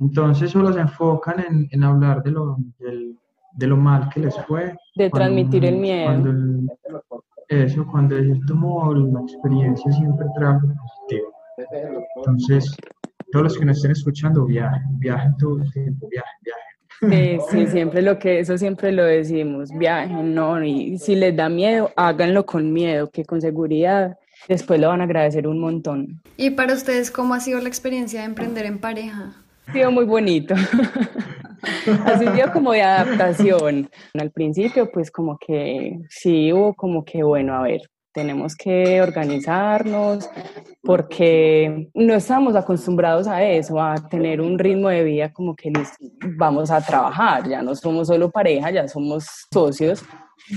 [0.00, 4.76] Entonces solo se enfocan en, en hablar de lo, de lo mal que les fue.
[4.96, 6.10] De transmitir el miedo
[7.48, 11.32] eso, cuando de cierto modo la experiencia siempre trae positivo.
[12.16, 12.76] Entonces,
[13.32, 17.40] todos los que nos estén escuchando, viajen, viajen todo el tiempo, viajen, viajen.
[17.40, 21.48] Sí, sí, siempre lo que, eso siempre lo decimos, viajen, no, y si les da
[21.48, 24.16] miedo, háganlo con miedo, que con seguridad
[24.48, 26.22] después lo van a agradecer un montón.
[26.36, 29.43] ¿Y para ustedes cómo ha sido la experiencia de emprender en pareja?
[29.66, 30.54] Ha sido muy bonito.
[32.04, 33.90] ha sido como de adaptación.
[34.14, 37.80] Al principio, pues como que sí hubo como que, bueno, a ver,
[38.14, 40.30] tenemos que organizarnos
[40.82, 45.72] porque no estamos acostumbrados a eso, a tener un ritmo de vida como que
[46.36, 50.04] vamos a trabajar, ya no somos solo pareja, ya somos socios,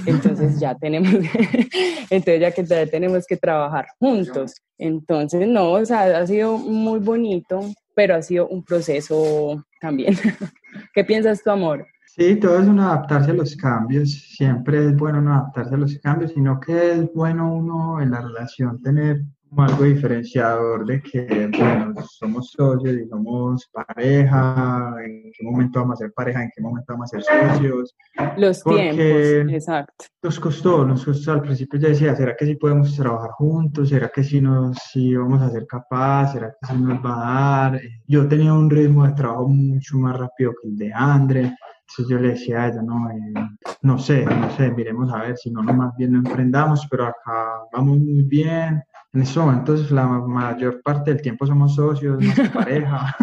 [0.06, 1.12] entonces ya tenemos,
[2.10, 4.54] entonces ya que tenemos que trabajar juntos.
[4.78, 7.62] Entonces, no, o sea, ha sido muy bonito,
[7.97, 10.13] pero ha sido un proceso también.
[10.93, 11.88] ¿Qué piensas tu amor?
[12.05, 14.12] Sí, todo es uno adaptarse a los cambios.
[14.12, 18.21] Siempre es bueno no adaptarse a los cambios, sino que es bueno uno en la
[18.21, 19.23] relación tener
[19.58, 26.00] como algo diferenciador de que, bueno, somos socios y somos pareja, en qué momento vamos
[26.00, 27.96] a ser pareja, en qué momento vamos a ser socios.
[28.38, 30.06] Los tiempos, exacto.
[30.22, 33.89] Nos costó, nos costó, al principio ya decía, ¿será que sí podemos trabajar juntos?
[33.89, 36.34] ¿Será que sí, nos, sí vamos a ser capaces?
[36.34, 37.82] ¿Será que sí nos va a dar?
[38.06, 41.56] Yo tenía un ritmo de trabajo mucho más rápido que el de Andre,
[41.89, 43.34] entonces yo le decía a ella, no, eh,
[43.82, 47.06] no sé, no sé, miremos a ver si no, no más bien no emprendamos, pero
[47.06, 52.52] acá vamos muy bien, en ese momento la mayor parte del tiempo somos socios, nuestra
[52.52, 53.15] pareja,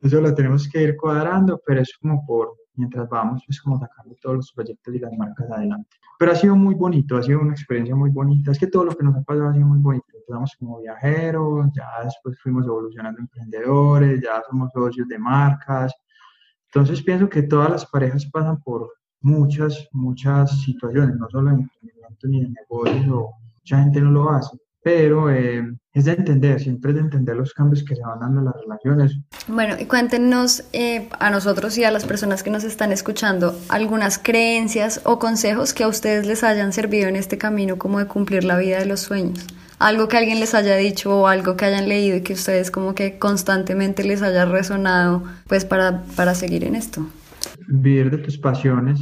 [0.00, 4.14] eso lo tenemos que ir cuadrando, pero es como por, mientras vamos, pues como sacando
[4.20, 5.96] todos los proyectos y las marcas adelante.
[6.18, 8.96] Pero ha sido muy bonito, ha sido una experiencia muy bonita, es que todo lo
[8.96, 13.20] que nos ha pasado ha sido muy bonito, empezamos como viajeros, ya después fuimos evolucionando
[13.20, 15.92] emprendedores, ya somos socios de marcas,
[16.66, 18.90] entonces pienso que todas las parejas pasan por
[19.20, 24.30] muchas, muchas situaciones, no solo en emprendimiento ni en negocios, o mucha gente no lo
[24.30, 28.20] hace pero eh, es de entender, siempre es de entender los cambios que se van
[28.20, 29.18] dando en las relaciones.
[29.48, 34.18] Bueno, y cuéntenos eh, a nosotros y a las personas que nos están escuchando algunas
[34.18, 38.44] creencias o consejos que a ustedes les hayan servido en este camino como de cumplir
[38.44, 39.46] la vida de los sueños.
[39.78, 42.94] Algo que alguien les haya dicho o algo que hayan leído y que ustedes como
[42.94, 47.06] que constantemente les haya resonado pues para, para seguir en esto.
[47.68, 49.00] Vivir de tus pasiones,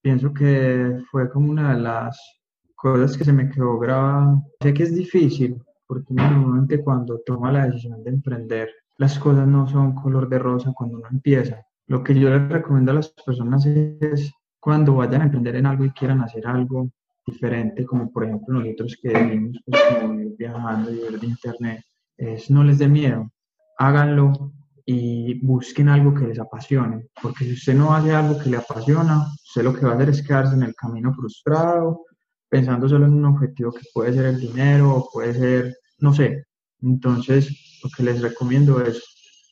[0.00, 2.37] pienso que fue como una de las
[2.78, 4.40] cosas que se me quedó grabada.
[4.62, 9.66] Sé que es difícil, porque normalmente cuando toma la decisión de emprender, las cosas no
[9.68, 11.66] son color de rosa cuando uno empieza.
[11.88, 15.84] Lo que yo les recomiendo a las personas es cuando vayan a emprender en algo
[15.84, 16.88] y quieran hacer algo
[17.26, 21.82] diferente, como por ejemplo nosotros que venimos pues, viajando y ver de internet,
[22.16, 23.30] es no les dé miedo,
[23.76, 24.52] háganlo
[24.86, 29.26] y busquen algo que les apasione, porque si usted no hace algo que le apasiona,
[29.46, 32.06] usted lo que va a hacer es quedarse en el camino frustrado
[32.48, 36.44] pensando solo en un objetivo que puede ser el dinero o puede ser, no sé.
[36.80, 39.02] Entonces, lo que les recomiendo es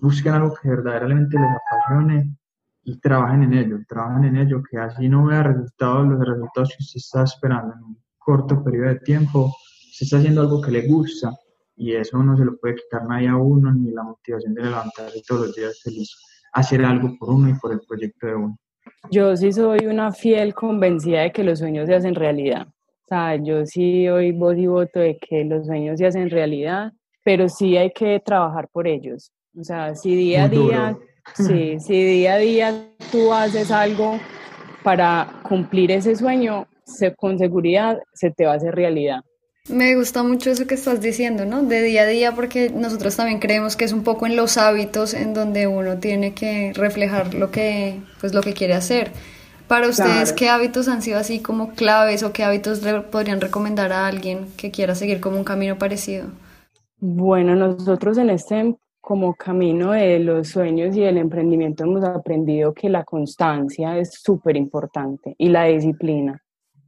[0.00, 2.36] busquen algo que verdaderamente les apasione
[2.84, 6.82] y trabajen en ello, trabajen en ello, que así no vea resultados, los resultados que
[6.84, 9.46] usted está esperando en un corto periodo de tiempo,
[9.90, 11.32] usted está haciendo algo que le gusta
[11.76, 15.22] y eso no se lo puede quitar nadie a uno, ni la motivación de levantarse
[15.26, 16.10] todos los días feliz,
[16.52, 18.58] hacer algo por uno y por el proyecto de uno.
[19.10, 22.68] Yo sí soy una fiel convencida de que los sueños se hacen realidad.
[23.06, 26.92] O sea, yo sí hoy voz y voto de que los sueños se hacen realidad,
[27.22, 29.30] pero sí hay que trabajar por ellos.
[29.56, 30.98] O sea, si día a día,
[31.34, 34.18] sí, si día a día tú haces algo
[34.82, 39.20] para cumplir ese sueño, se, con seguridad se te va a hacer realidad.
[39.68, 41.62] Me gusta mucho eso que estás diciendo, ¿no?
[41.62, 45.14] De día a día, porque nosotros también creemos que es un poco en los hábitos
[45.14, 49.12] en donde uno tiene que reflejar lo que, pues, lo que quiere hacer.
[49.68, 53.92] Para ustedes, ¿qué hábitos han sido así como claves o qué hábitos le podrían recomendar
[53.92, 56.26] a alguien que quiera seguir como un camino parecido?
[56.98, 62.88] Bueno, nosotros en este como camino de los sueños y del emprendimiento hemos aprendido que
[62.88, 66.42] la constancia es súper importante y la disciplina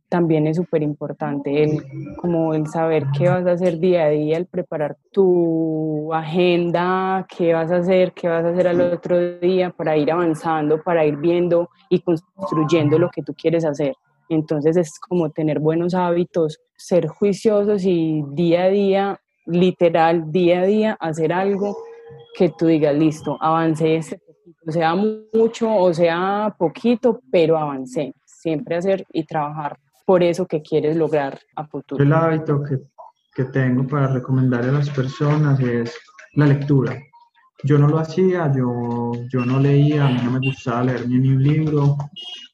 [0.09, 4.37] también es súper importante, el, como el saber qué vas a hacer día a día,
[4.37, 9.71] el preparar tu agenda, qué vas a hacer, qué vas a hacer al otro día
[9.71, 13.94] para ir avanzando, para ir viendo y construyendo lo que tú quieres hacer.
[14.31, 20.66] Entonces es como tener buenos hábitos, ser juiciosos y día a día, literal, día a
[20.66, 21.77] día, hacer algo
[22.35, 28.14] que tú digas, listo, avancé este poquito, sea mucho o sea poquito, pero avancé.
[28.25, 29.77] Siempre hacer y trabajar
[30.09, 32.03] por eso que quieres lograr a futuro.
[32.03, 32.79] El hábito que,
[33.35, 35.94] que tengo para recomendar a las personas es
[36.33, 36.99] la lectura.
[37.62, 41.29] Yo no lo hacía, yo, yo no leía, a mí no me gustaba leer ni
[41.29, 41.99] un libro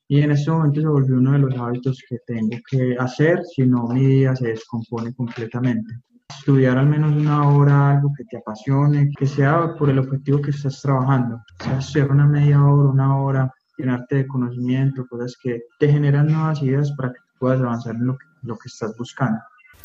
[0.09, 3.65] y en ese momento se volvió uno de los hábitos que tengo que hacer, si
[3.65, 6.01] no mi día se descompone completamente.
[6.37, 10.51] Estudiar al menos una hora algo que te apasione, que sea por el objetivo que
[10.51, 15.63] estás trabajando, o sea, hacer una media hora, una hora, llenarte de conocimiento, cosas que
[15.79, 19.41] te generan nuevas ideas para que puedas avanzar en lo que, lo que estás buscando.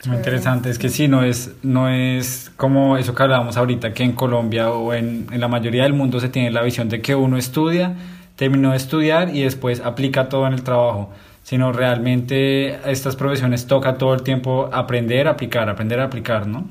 [0.07, 4.03] Muy interesante, es que sí, no es, no es como eso que hablábamos ahorita, que
[4.03, 7.15] en Colombia o en, en, la mayoría del mundo se tiene la visión de que
[7.15, 7.95] uno estudia,
[8.37, 11.11] terminó de estudiar y después aplica todo en el trabajo,
[11.43, 16.69] sino realmente estas profesiones toca todo el tiempo aprender, aplicar, aprender a aplicar, ¿no?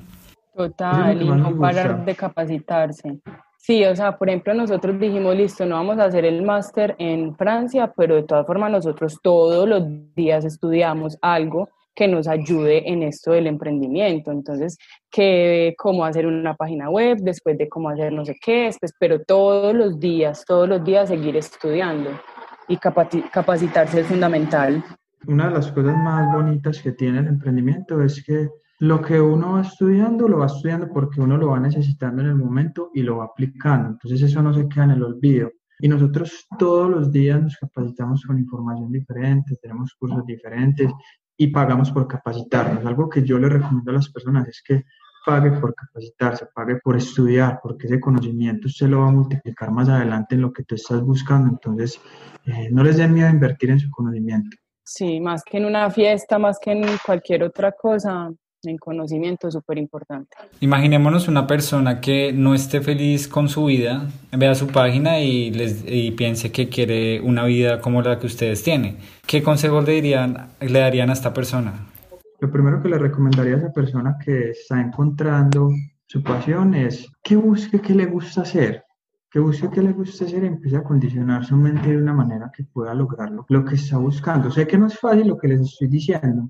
[0.57, 3.21] Total, y no parar de capacitarse.
[3.61, 7.37] Sí, o sea, por ejemplo, nosotros dijimos, listo, no vamos a hacer el máster en
[7.37, 13.03] Francia, pero de todas formas nosotros todos los días estudiamos algo que nos ayude en
[13.03, 14.31] esto del emprendimiento.
[14.31, 14.79] Entonces,
[15.11, 19.25] que cómo hacer una página web, después de cómo hacer no sé qué, después, pero
[19.25, 22.11] todos los días, todos los días seguir estudiando
[22.69, 24.85] y capacitarse es fundamental.
[25.27, 28.49] Una de las cosas más bonitas que tiene el emprendimiento es que
[28.81, 32.37] lo que uno va estudiando, lo va estudiando porque uno lo va necesitando en el
[32.37, 33.89] momento y lo va aplicando.
[33.89, 35.51] Entonces eso no se queda en el olvido.
[35.81, 40.91] Y nosotros todos los días nos capacitamos con información diferente, tenemos cursos diferentes
[41.37, 42.85] y pagamos por capacitarnos.
[42.85, 44.85] Algo que yo le recomiendo a las personas es que
[45.25, 49.89] pague por capacitarse, pague por estudiar, porque ese conocimiento usted lo va a multiplicar más
[49.89, 51.51] adelante en lo que tú estás buscando.
[51.51, 52.01] Entonces,
[52.47, 54.57] eh, no les den miedo invertir en su conocimiento.
[54.83, 58.33] Sí, más que en una fiesta, más que en cualquier otra cosa,
[58.65, 60.37] en conocimiento súper importante.
[60.61, 65.85] Imaginémonos una persona que no esté feliz con su vida, vea su página y, les,
[65.87, 68.99] y piense que quiere una vida como la que ustedes tienen.
[69.27, 71.73] ¿Qué consejos le, dirían, le darían a esta persona?
[72.41, 75.71] Lo primero que le recomendaría a esa persona que está encontrando
[76.07, 78.85] su pasión es que busque qué le gusta hacer,
[79.31, 82.51] que busque qué le gusta hacer y empiece a condicionar su mente de una manera
[82.57, 84.51] que pueda lograrlo, lo que está buscando.
[84.51, 86.49] Sé que no es fácil lo que les estoy diciendo,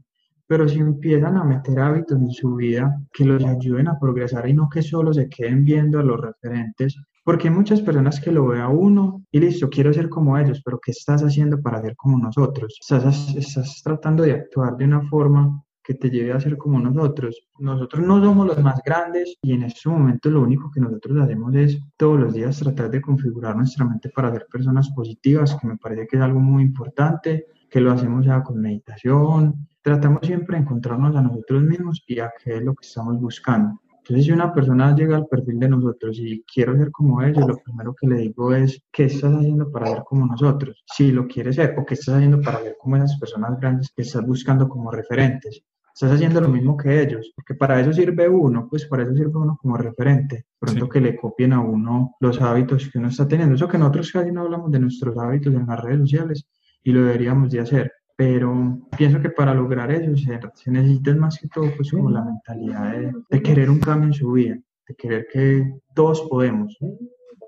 [0.48, 4.54] pero si empiezan a meter hábitos en su vida que los ayuden a progresar y
[4.54, 8.46] no que solo se queden viendo a los referentes, porque hay muchas personas que lo
[8.46, 11.94] ve a uno y listo, quiero ser como ellos, pero ¿qué estás haciendo para ser
[11.94, 12.78] como nosotros?
[12.80, 17.46] Estás, estás tratando de actuar de una forma que te lleve a ser como nosotros.
[17.58, 21.54] Nosotros no somos los más grandes y en este momento lo único que nosotros hacemos
[21.54, 25.76] es todos los días tratar de configurar nuestra mente para ser personas positivas, que me
[25.76, 29.68] parece que es algo muy importante, que lo hacemos ya con meditación.
[29.82, 33.80] Tratamos siempre de encontrarnos a nosotros mismos y a qué es lo que estamos buscando.
[34.08, 37.58] Entonces, si una persona llega al perfil de nosotros y quiero ser como ellos, lo
[37.58, 40.82] primero que le digo es, ¿qué estás haciendo para ser como nosotros?
[40.86, 44.02] Si lo quieres ser, o qué estás haciendo para ser como esas personas grandes que
[44.02, 45.62] estás buscando como referentes.
[45.92, 49.36] Estás haciendo lo mismo que ellos, porque para eso sirve uno, pues para eso sirve
[49.36, 50.46] uno como referente.
[50.58, 53.56] Pronto que le copien a uno los hábitos que uno está teniendo.
[53.56, 56.46] Eso que nosotros casi no hablamos de nuestros hábitos en las redes sociales
[56.82, 61.38] y lo deberíamos de hacer pero pienso que para lograr eso se, se necesita más
[61.38, 64.58] que todo pues como la mentalidad de, de, querer un cambio en su vida,
[64.88, 66.76] de querer que todos podemos,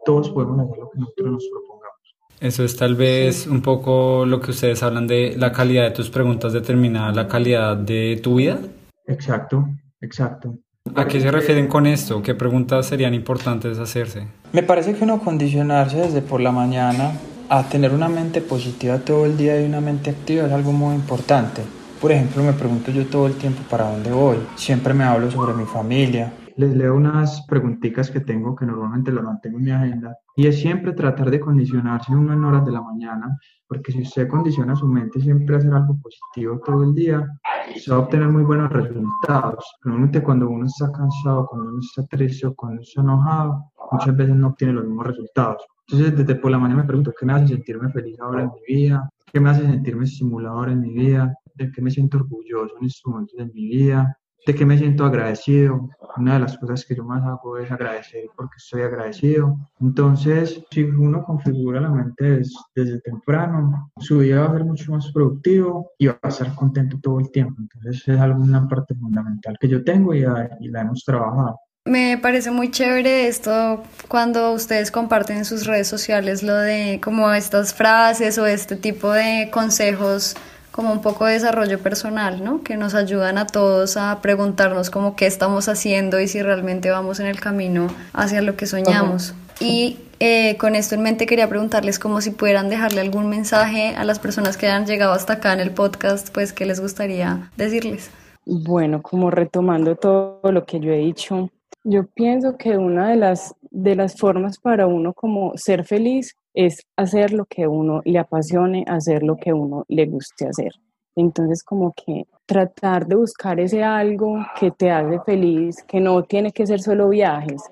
[0.05, 2.17] todos podemos hacer lo que nosotros nos propongamos.
[2.39, 6.09] Eso es tal vez un poco lo que ustedes hablan de la calidad de tus
[6.09, 8.61] preguntas determina la calidad de tu vida.
[9.09, 9.69] Exacto,
[10.01, 10.57] exacto.
[10.95, 12.23] ¿A qué se refieren con esto?
[12.23, 14.29] ¿Qué preguntas serían importantes hacerse?
[14.53, 17.11] Me parece que uno condicionarse desde por la mañana
[17.51, 20.95] a tener una mente positiva todo el día y una mente activa es algo muy
[20.95, 21.63] importante.
[22.01, 24.39] Por ejemplo, me pregunto yo todo el tiempo para dónde voy.
[24.55, 26.33] Siempre me hablo sobre mi familia.
[26.61, 30.15] Les leo unas preguntitas que tengo que normalmente las mantengo en mi agenda.
[30.37, 33.35] Y es siempre tratar de condicionarse uno en horas de la mañana,
[33.67, 37.27] porque si usted condiciona su mente siempre a hacer algo positivo todo el día,
[37.75, 39.65] se va a obtener muy buenos resultados.
[39.87, 44.37] Normalmente cuando uno está cansado, cuando uno está triste o cuando está enojado, muchas veces
[44.37, 45.65] no obtiene los mismos resultados.
[45.89, 48.75] Entonces, desde por la mañana me pregunto, ¿qué me hace sentirme feliz ahora en mi
[48.75, 49.09] vida?
[49.33, 51.35] ¿Qué me hace sentirme estimulado ahora en mi vida?
[51.55, 54.15] ¿De qué me siento orgulloso en estos momentos de mi vida?
[54.47, 55.91] ¿De qué me siento agradecido?
[56.17, 59.57] Una de las cosas que yo más hago es agradecer porque estoy agradecido.
[59.81, 64.93] Entonces, si uno configura la mente desde, desde temprano, su vida va a ser mucho
[64.93, 67.57] más productivo y va a estar contento todo el tiempo.
[67.61, 70.25] Entonces, es alguna parte fundamental que yo tengo y,
[70.61, 71.59] y la hemos trabajado.
[71.87, 77.33] Me parece muy chévere esto cuando ustedes comparten en sus redes sociales lo de como
[77.33, 80.37] estas frases o este tipo de consejos
[80.71, 82.63] como un poco de desarrollo personal, ¿no?
[82.63, 87.21] Que nos ayudan a todos a preguntarnos como qué estamos haciendo y si realmente vamos
[87.21, 89.35] en el camino hacia lo que soñamos.
[89.59, 94.05] Y eh, con esto en mente quería preguntarles como si pudieran dejarle algún mensaje a
[94.05, 98.11] las personas que han llegado hasta acá en el podcast, pues qué les gustaría decirles.
[98.47, 101.51] Bueno, como retomando todo lo que yo he dicho,
[101.85, 106.83] yo pienso que una de las, de las formas para uno como ser feliz es
[106.97, 110.73] hacer lo que uno le apasione, hacer lo que uno le guste hacer.
[111.17, 116.53] Entonces, como que tratar de buscar ese algo que te hace feliz, que no tiene
[116.53, 117.63] que ser solo viajes,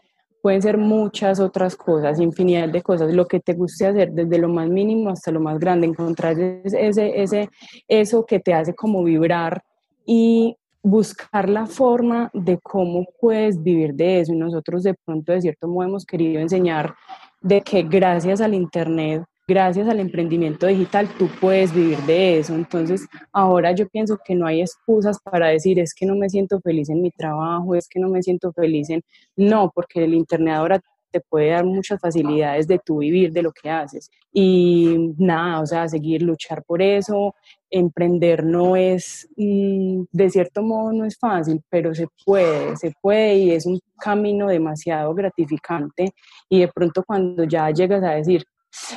[0.42, 4.48] pueden ser muchas otras cosas, infinidad de cosas, lo que te guste hacer, desde lo
[4.48, 7.48] más mínimo hasta lo más grande, encontrar ese, ese,
[7.86, 9.62] eso que te hace como vibrar
[10.06, 14.32] y buscar la forma de cómo puedes vivir de eso.
[14.32, 16.94] Y nosotros de pronto, de cierto modo, hemos querido enseñar
[17.40, 22.54] de que gracias al Internet, gracias al emprendimiento digital, tú puedes vivir de eso.
[22.54, 26.60] Entonces, ahora yo pienso que no hay excusas para decir, es que no me siento
[26.60, 29.02] feliz en mi trabajo, es que no me siento feliz en...
[29.36, 30.80] No, porque el Internet ahora
[31.10, 34.10] te puede dar muchas facilidades de tu vivir, de lo que haces.
[34.32, 37.34] Y nada, o sea, seguir, luchar por eso,
[37.70, 43.36] emprender no es, mm, de cierto modo no es fácil, pero se puede, se puede
[43.36, 46.12] y es un camino demasiado gratificante
[46.48, 48.44] y de pronto cuando ya llegas a decir,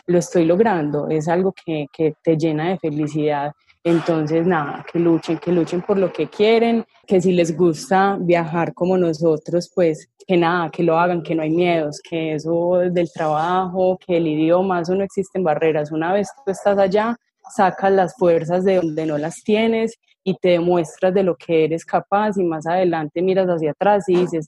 [0.08, 3.52] lo estoy logrando, es algo que, que te llena de felicidad.
[3.84, 8.76] Entonces, nada, que luchen, que luchen por lo que quieren, que si les gusta viajar
[8.76, 13.12] como nosotros, pues que nada, que lo hagan, que no hay miedos, que eso del
[13.12, 15.92] trabajo, que el idioma, eso no existen barreras.
[15.92, 17.18] Una vez tú estás allá,
[17.50, 21.86] sacas las fuerzas de donde no las tienes y te demuestras de lo que eres
[21.86, 24.48] capaz y más adelante miras hacia atrás y dices,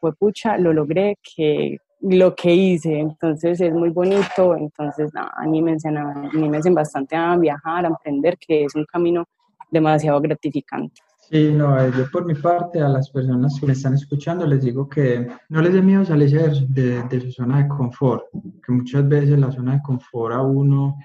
[0.00, 5.88] pues pucha, lo logré, que lo que hice, entonces es muy bonito, entonces nada, anímense,
[5.88, 9.24] anímense bastante a viajar, a emprender, que es un camino
[9.70, 11.00] demasiado gratificante.
[11.30, 14.64] Sí, no, eh, yo por mi parte a las personas que me están escuchando les
[14.64, 16.30] digo que no les dé miedo salir
[16.68, 20.98] de, de su zona de confort, que muchas veces la zona de confort a uno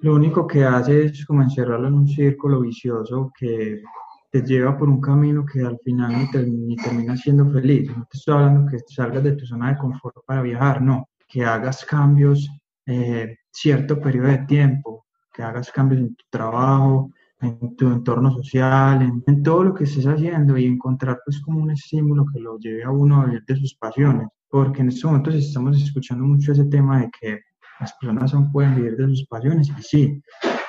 [0.00, 3.82] lo único que hace es como encerrarlo en un círculo vicioso que
[4.30, 7.88] te lleva por un camino que al final ni, termina siendo feliz.
[7.96, 11.44] No te estoy hablando que salgas de tu zona de confort para viajar, no, que
[11.44, 12.48] hagas cambios
[12.84, 19.02] eh, cierto periodo de tiempo, que hagas cambios en tu trabajo, en tu entorno social,
[19.02, 22.58] en, en, todo lo que estés haciendo y encontrar pues como un estímulo que lo
[22.58, 26.52] lleve a uno a vivir de sus pasiones, porque en estos momentos estamos escuchando mucho
[26.52, 27.40] ese tema de que
[27.80, 30.22] las personas son, pueden vivir de sus pasiones y sí,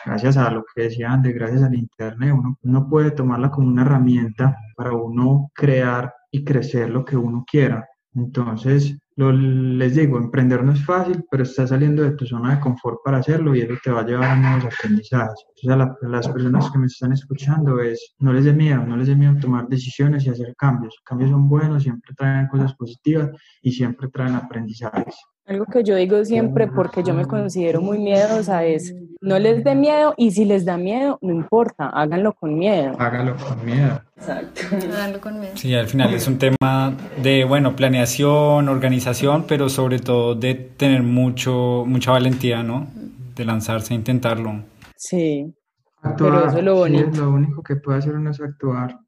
[0.06, 3.84] gracias a lo que decían de gracias al internet, uno, uno puede tomarla como una
[3.84, 7.88] herramienta para uno crear y crecer lo que uno quiera.
[8.14, 12.60] Entonces, lo, les digo, emprender no es fácil, pero estás saliendo de tu zona de
[12.62, 15.46] confort para hacerlo y eso te va a llevar a nuevos aprendizajes.
[15.56, 19.08] Entonces, a, las personas que me están escuchando es, no les dé miedo, no les
[19.08, 20.96] dé miedo tomar decisiones y hacer cambios.
[21.04, 23.32] Cambios son buenos, siempre traen cosas positivas
[23.62, 25.16] y siempre traen aprendizajes.
[25.48, 29.76] Algo que yo digo siempre, porque yo me considero muy miedosa, es no les dé
[29.76, 32.96] miedo y si les da miedo, no importa, háganlo con miedo.
[33.00, 34.02] Háganlo con miedo.
[34.18, 34.62] Exacto.
[34.94, 35.54] Háganlo con miedo.
[35.56, 36.94] Sí, al final es un tema
[37.24, 42.88] de, bueno, planeación, organización, pero sobre todo de tener mucho, mucha valentía, ¿no?
[43.36, 44.64] De lanzarse a intentarlo.
[44.98, 45.54] Sí.
[46.02, 47.12] Actuar, pero eso es lo bonito.
[47.12, 49.00] Sí, lo único que puede hacer uno es actuar.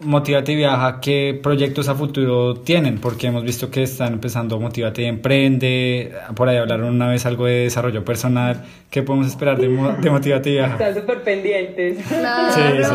[0.00, 2.98] Motivate y Viaja, ¿qué proyectos a futuro tienen?
[2.98, 7.46] Porque hemos visto que están empezando Motivate y Emprende, por ahí hablaron una vez algo
[7.46, 8.62] de desarrollo personal.
[8.90, 10.72] ¿Qué podemos esperar de, de Motivate y Viaja?
[10.74, 12.04] Están súper pendientes.
[12.06, 12.52] Claro.
[12.52, 12.94] Sí, sí.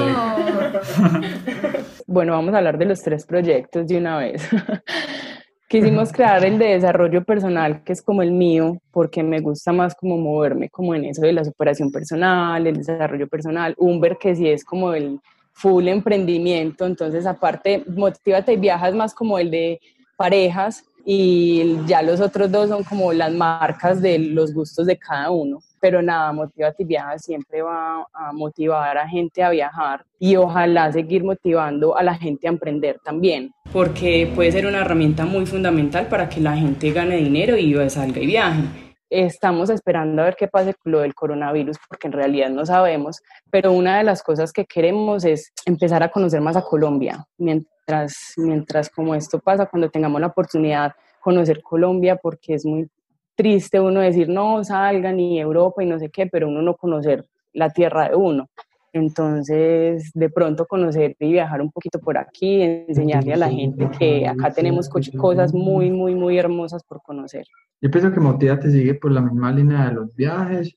[2.07, 4.47] bueno, vamos a hablar de los tres proyectos de una vez.
[5.67, 9.95] Quisimos crear el de desarrollo personal, que es como el mío, porque me gusta más
[9.95, 13.73] como moverme como en eso de la superación personal, el desarrollo personal.
[13.77, 15.19] Umber, que sí es como el
[15.53, 19.79] full emprendimiento, entonces aparte, Motívate y Viajas más como el de
[20.17, 25.31] parejas y ya los otros dos son como las marcas de los gustos de cada
[25.31, 25.59] uno.
[25.79, 30.91] Pero nada, Motívate y Viajas siempre va a motivar a gente a viajar y ojalá
[30.91, 36.07] seguir motivando a la gente a emprender también, porque puede ser una herramienta muy fundamental
[36.07, 40.47] para que la gente gane dinero y salga y viaje Estamos esperando a ver qué
[40.47, 44.53] pase con lo del coronavirus porque en realidad no sabemos, pero una de las cosas
[44.53, 47.27] que queremos es empezar a conocer más a Colombia.
[47.37, 52.89] Mientras, mientras como esto pasa, cuando tengamos la oportunidad conocer Colombia, porque es muy
[53.35, 57.25] triste uno decir no salgan ni Europa y no sé qué, pero uno no conocer
[57.51, 58.47] la tierra de uno.
[58.93, 64.27] Entonces, de pronto conocer y viajar un poquito por aquí, enseñarle a la gente que
[64.27, 67.45] acá tenemos cosas muy, muy, muy hermosas por conocer.
[67.81, 70.75] Yo pienso que Motiva te sigue por la misma línea de los viajes,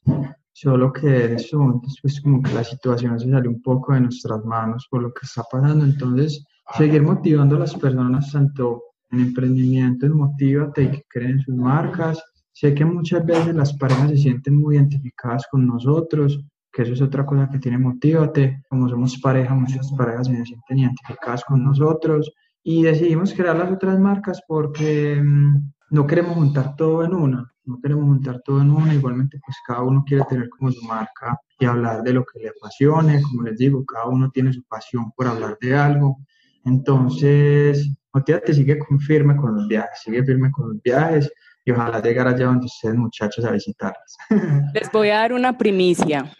[0.52, 4.02] solo que en estos momentos pues como que la situación se salió un poco de
[4.02, 6.44] nuestras manos por lo que está pasando, entonces
[6.76, 11.54] seguir motivando a las personas tanto en emprendimiento, en Motívate y que creen en sus
[11.54, 12.22] marcas.
[12.52, 16.40] Sé que muchas veces las parejas se sienten muy identificadas con nosotros,
[16.74, 20.78] que eso es otra cosa que tiene Motívate, como somos pareja, muchas parejas se sienten
[20.80, 22.32] identificadas con nosotros
[22.64, 27.80] y decidimos crear las otras marcas porque mm, no queremos juntar todo en una, no
[27.80, 31.64] queremos juntar todo en una, igualmente pues cada uno quiere tener como su marca y
[31.64, 35.28] hablar de lo que le apasione, como les digo, cada uno tiene su pasión por
[35.28, 36.18] hablar de algo,
[36.64, 37.90] entonces,
[38.24, 41.30] te sigue con firme con los viajes, sigue firme con los viajes
[41.64, 44.16] y ojalá llegar allá donde ustedes muchachos a visitarles.
[44.74, 46.32] Les voy a dar una primicia,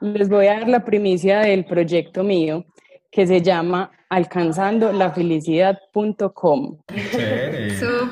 [0.00, 2.64] les voy a dar la primicia del proyecto mío
[3.10, 6.76] que se llama alcanzando la felicidad.com.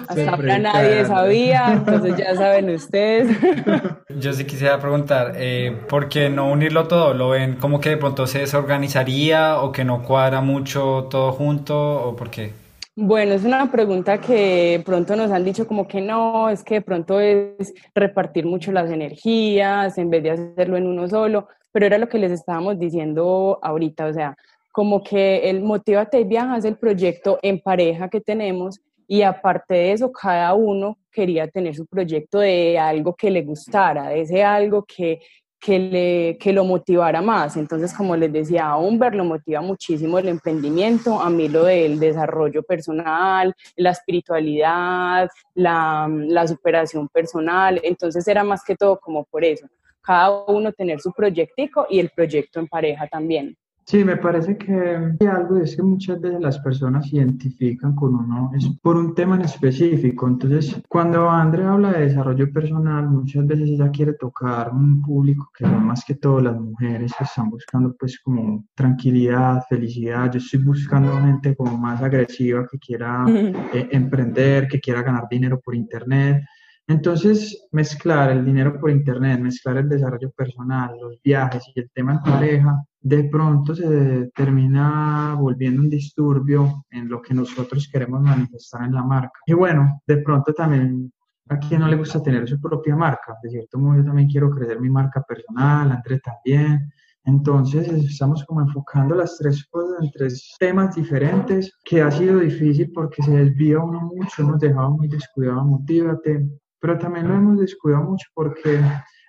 [0.08, 3.36] Hasta ahora nadie sabía, entonces ya saben ustedes.
[4.08, 7.14] Yo sí quisiera preguntar, eh, ¿por qué no unirlo todo?
[7.14, 11.76] ¿Lo ven como que de pronto se desorganizaría o que no cuadra mucho todo junto
[11.76, 12.61] o por qué?
[12.94, 16.82] Bueno, es una pregunta que pronto nos han dicho como que no, es que de
[16.82, 21.96] pronto es repartir mucho las energías en vez de hacerlo en uno solo, pero era
[21.96, 24.36] lo que les estábamos diciendo ahorita, o sea,
[24.72, 28.78] como que el Motívate y Viaja es el proyecto en pareja que tenemos
[29.08, 34.10] y aparte de eso, cada uno quería tener su proyecto de algo que le gustara,
[34.10, 35.20] de ese algo que,
[35.62, 37.56] que, le, que lo motivara más.
[37.56, 42.00] Entonces, como les decía, a Humber lo motiva muchísimo el emprendimiento, a mí lo del
[42.00, 47.80] desarrollo personal, la espiritualidad, la, la superación personal.
[47.84, 49.68] Entonces, era más que todo como por eso,
[50.00, 53.56] cada uno tener su proyectico y el proyecto en pareja también.
[53.84, 58.50] Sí, me parece que algo es que muchas veces las personas se identifican con uno
[58.54, 60.28] es por un tema en específico.
[60.28, 65.64] Entonces, cuando Andrea habla de desarrollo personal, muchas veces ella quiere tocar un público que
[65.64, 70.30] son más que todo las mujeres que están buscando pues como tranquilidad, felicidad.
[70.30, 75.60] Yo estoy buscando gente como más agresiva que quiera eh, emprender, que quiera ganar dinero
[75.60, 76.42] por internet.
[76.86, 82.14] Entonces, mezclar el dinero por internet, mezclar el desarrollo personal, los viajes y el tema
[82.14, 88.84] en pareja, de pronto se termina volviendo un disturbio en lo que nosotros queremos manifestar
[88.84, 89.38] en la marca.
[89.46, 91.12] Y bueno, de pronto también
[91.48, 93.36] a quien no le gusta tener su propia marca.
[93.42, 96.92] De cierto modo, yo también quiero crecer mi marca personal, André también.
[97.24, 102.90] Entonces estamos como enfocando las tres cosas en tres temas diferentes, que ha sido difícil
[102.92, 106.48] porque se desvía uno mucho, hemos dejado muy descuidado, motívate,
[106.82, 108.80] pero también lo hemos descuidado mucho porque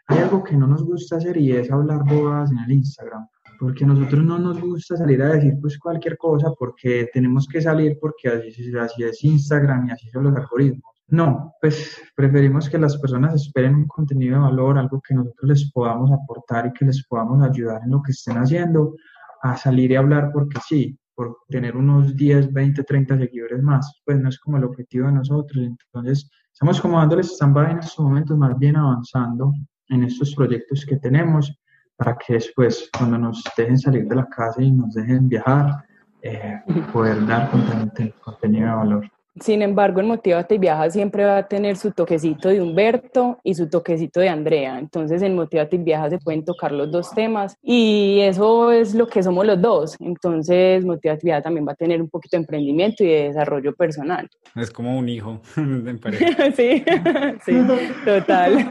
[0.08, 3.28] hay algo que no nos gusta hacer y es hablar bobadas en el Instagram
[3.60, 7.62] porque a nosotros no nos gusta salir a decir pues cualquier cosa porque tenemos que
[7.62, 10.84] salir porque así, así es Instagram y así son los algoritmos.
[11.08, 15.72] No, pues preferimos que las personas esperen un contenido de valor, algo que nosotros les
[15.72, 18.96] podamos aportar y que les podamos ayudar en lo que estén haciendo,
[19.44, 24.20] a salir y hablar porque sí, por tener unos 10, 20, 30 seguidores más, pues
[24.20, 25.64] no es como el objetivo de nosotros.
[25.64, 29.54] Entonces, estamos como dándoles stand en estos momentos, más bien avanzando
[29.90, 31.52] en estos proyectos que tenemos
[31.96, 35.84] para que después, cuando nos dejen salir de la casa y nos dejen viajar,
[36.22, 36.62] eh,
[36.94, 39.12] poder dar contenido de valor.
[39.40, 43.56] Sin embargo, en Motivate y Viaja siempre va a tener su toquecito de Humberto y
[43.56, 44.78] su toquecito de Andrea.
[44.78, 49.08] Entonces, en Motivate y Viaja se pueden tocar los dos temas y eso es lo
[49.08, 49.96] que somos los dos.
[50.00, 53.74] Entonces, Motivate y Viaja también va a tener un poquito de emprendimiento y de desarrollo
[53.74, 54.30] personal.
[54.56, 56.52] Es como un hijo en pareja.
[56.56, 56.84] sí,
[57.46, 57.68] sí,
[58.06, 58.68] total.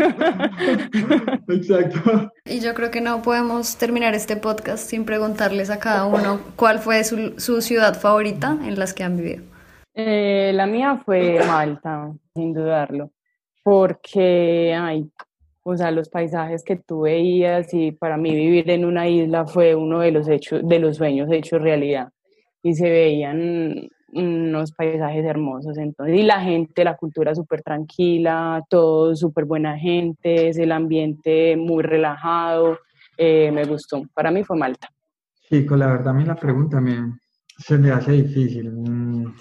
[1.49, 2.33] Exacto.
[2.45, 6.79] Y yo creo que no podemos terminar este podcast sin preguntarles a cada uno cuál
[6.79, 9.52] fue su, su ciudad favorita en las que han vivido.
[9.95, 13.11] Eh, la mía fue Malta, sin dudarlo,
[13.63, 15.11] porque, ay,
[15.65, 19.75] o sea, los paisajes que tú veías y para mí vivir en una isla fue
[19.75, 22.09] uno de los hechos, de los sueños hechos realidad.
[22.63, 25.79] Y se veían unos paisajes hermosos.
[25.79, 31.83] Entonces, y la gente, la cultura súper tranquila, todo súper buena gente, el ambiente muy
[31.83, 32.79] relajado,
[33.17, 34.03] eh, me gustó.
[34.15, 34.89] Para mí fue Malta.
[35.69, 37.19] Con la verdad a mí la pregunta me,
[37.59, 38.71] se me hace difícil.
[38.71, 39.35] Mm.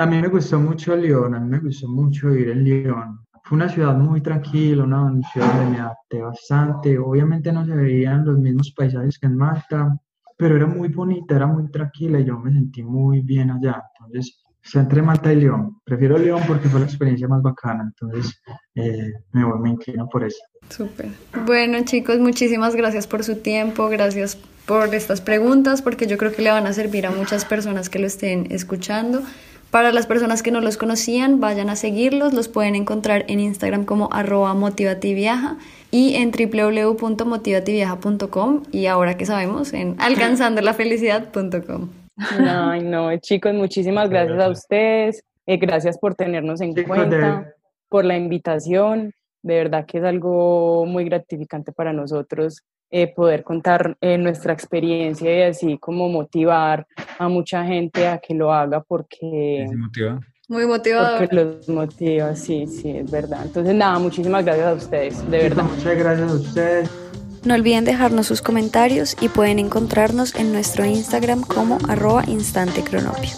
[0.00, 3.18] A mí me gustó mucho León, a mí me gustó mucho ir en León.
[3.42, 6.98] Fue una ciudad muy tranquila, una ciudad donde me adapté bastante.
[6.98, 9.98] Obviamente no se veían los mismos paisajes que en Malta,
[10.36, 13.82] pero era muy bonita, era muy tranquila y yo me sentí muy bien allá.
[13.98, 14.37] Entonces,
[14.74, 15.80] entre Malta y León.
[15.84, 18.40] Prefiero León porque fue la experiencia más bacana, entonces
[18.74, 20.38] eh, me, me inclino por eso.
[20.68, 21.08] Súper.
[21.46, 26.42] Bueno chicos, muchísimas gracias por su tiempo, gracias por estas preguntas, porque yo creo que
[26.42, 29.22] le van a servir a muchas personas que lo estén escuchando.
[29.70, 33.84] Para las personas que no los conocían, vayan a seguirlos, los pueden encontrar en Instagram
[33.84, 35.58] como arroba motivativiaja
[35.90, 41.90] y en www.motivativiaja.com y ahora que sabemos en alcanzandolafelicidad.com.
[42.50, 47.54] Ay, no, chicos, muchísimas gracias a ustedes, eh, gracias por tenernos en cuenta,
[47.88, 49.12] por la invitación,
[49.42, 55.38] de verdad que es algo muy gratificante para nosotros eh, poder contar eh, nuestra experiencia
[55.38, 56.86] y así como motivar
[57.18, 59.66] a mucha gente a que lo haga porque...
[59.76, 60.20] motiva.
[60.48, 61.18] Muy motivado.
[61.18, 63.44] Porque los motiva, sí, sí, es verdad.
[63.44, 65.64] Entonces, nada, muchísimas gracias a ustedes, de verdad.
[65.64, 67.07] Muchas gracias a ustedes.
[67.44, 73.30] No olviden dejarnos sus comentarios y pueden encontrarnos en nuestro Instagram como arroba instantecronopio.